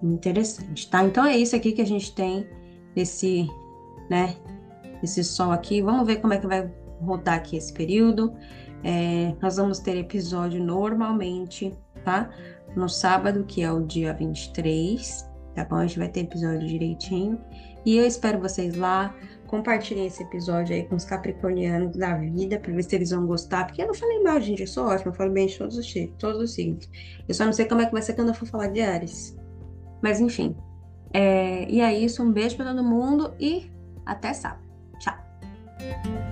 interessante, 0.01 0.89
tá? 0.89 1.03
Então 1.03 1.25
é 1.25 1.37
isso 1.37 1.55
aqui 1.55 1.71
que 1.71 1.81
a 1.81 1.85
gente 1.85 2.13
tem 2.13 2.47
esse, 2.95 3.47
né? 4.09 4.35
Esse 5.01 5.23
sol 5.23 5.51
aqui. 5.51 5.81
Vamos 5.81 6.05
ver 6.05 6.17
como 6.17 6.33
é 6.33 6.37
que 6.37 6.47
vai 6.47 6.69
rodar 7.01 7.35
aqui 7.35 7.57
esse 7.57 7.73
período. 7.73 8.33
É, 8.83 9.33
nós 9.41 9.57
vamos 9.57 9.79
ter 9.79 9.97
episódio 9.97 10.63
normalmente, 10.63 11.73
tá? 12.03 12.29
No 12.75 12.89
sábado, 12.89 13.45
que 13.45 13.61
é 13.61 13.71
o 13.71 13.81
dia 13.85 14.13
23, 14.13 15.29
tá 15.55 15.63
bom? 15.65 15.75
A 15.75 15.87
gente 15.87 15.99
vai 15.99 16.09
ter 16.09 16.21
episódio 16.21 16.67
direitinho. 16.67 17.39
E 17.85 17.97
eu 17.97 18.05
espero 18.05 18.39
vocês 18.39 18.75
lá. 18.75 19.15
Compartilhem 19.47 20.07
esse 20.07 20.23
episódio 20.23 20.75
aí 20.75 20.83
com 20.83 20.95
os 20.95 21.05
capricornianos 21.05 21.95
da 21.95 22.15
vida, 22.15 22.59
para 22.59 22.73
ver 22.73 22.83
se 22.83 22.95
eles 22.95 23.11
vão 23.11 23.27
gostar. 23.27 23.65
Porque 23.65 23.81
eu 23.81 23.87
não 23.87 23.93
falei 23.93 24.19
mal, 24.23 24.41
gente, 24.41 24.61
eu 24.61 24.67
sou 24.67 24.87
ótima, 24.87 25.11
eu 25.11 25.15
falo 25.15 25.31
bem 25.31 25.45
de 25.45 25.57
todos 25.57 25.77
os 25.77 25.93
todos 26.17 26.41
os 26.41 26.53
signos. 26.53 26.89
Eu 27.27 27.33
só 27.35 27.45
não 27.45 27.53
sei 27.53 27.65
como 27.65 27.81
é 27.81 27.85
que 27.85 27.91
vai 27.91 28.01
ser 28.01 28.13
quando 28.13 28.29
eu 28.29 28.33
for 28.33 28.47
falar 28.47 28.67
de 28.67 28.81
Ares. 28.81 29.37
Mas 30.01 30.19
enfim. 30.19 30.55
É... 31.13 31.69
E 31.69 31.81
é 31.81 31.93
isso, 31.93 32.23
um 32.23 32.31
beijo 32.31 32.55
para 32.55 32.65
todo 32.65 32.83
mundo 32.83 33.33
e 33.39 33.71
até 34.05 34.33
sábado. 34.33 34.63
Tchau! 34.99 36.22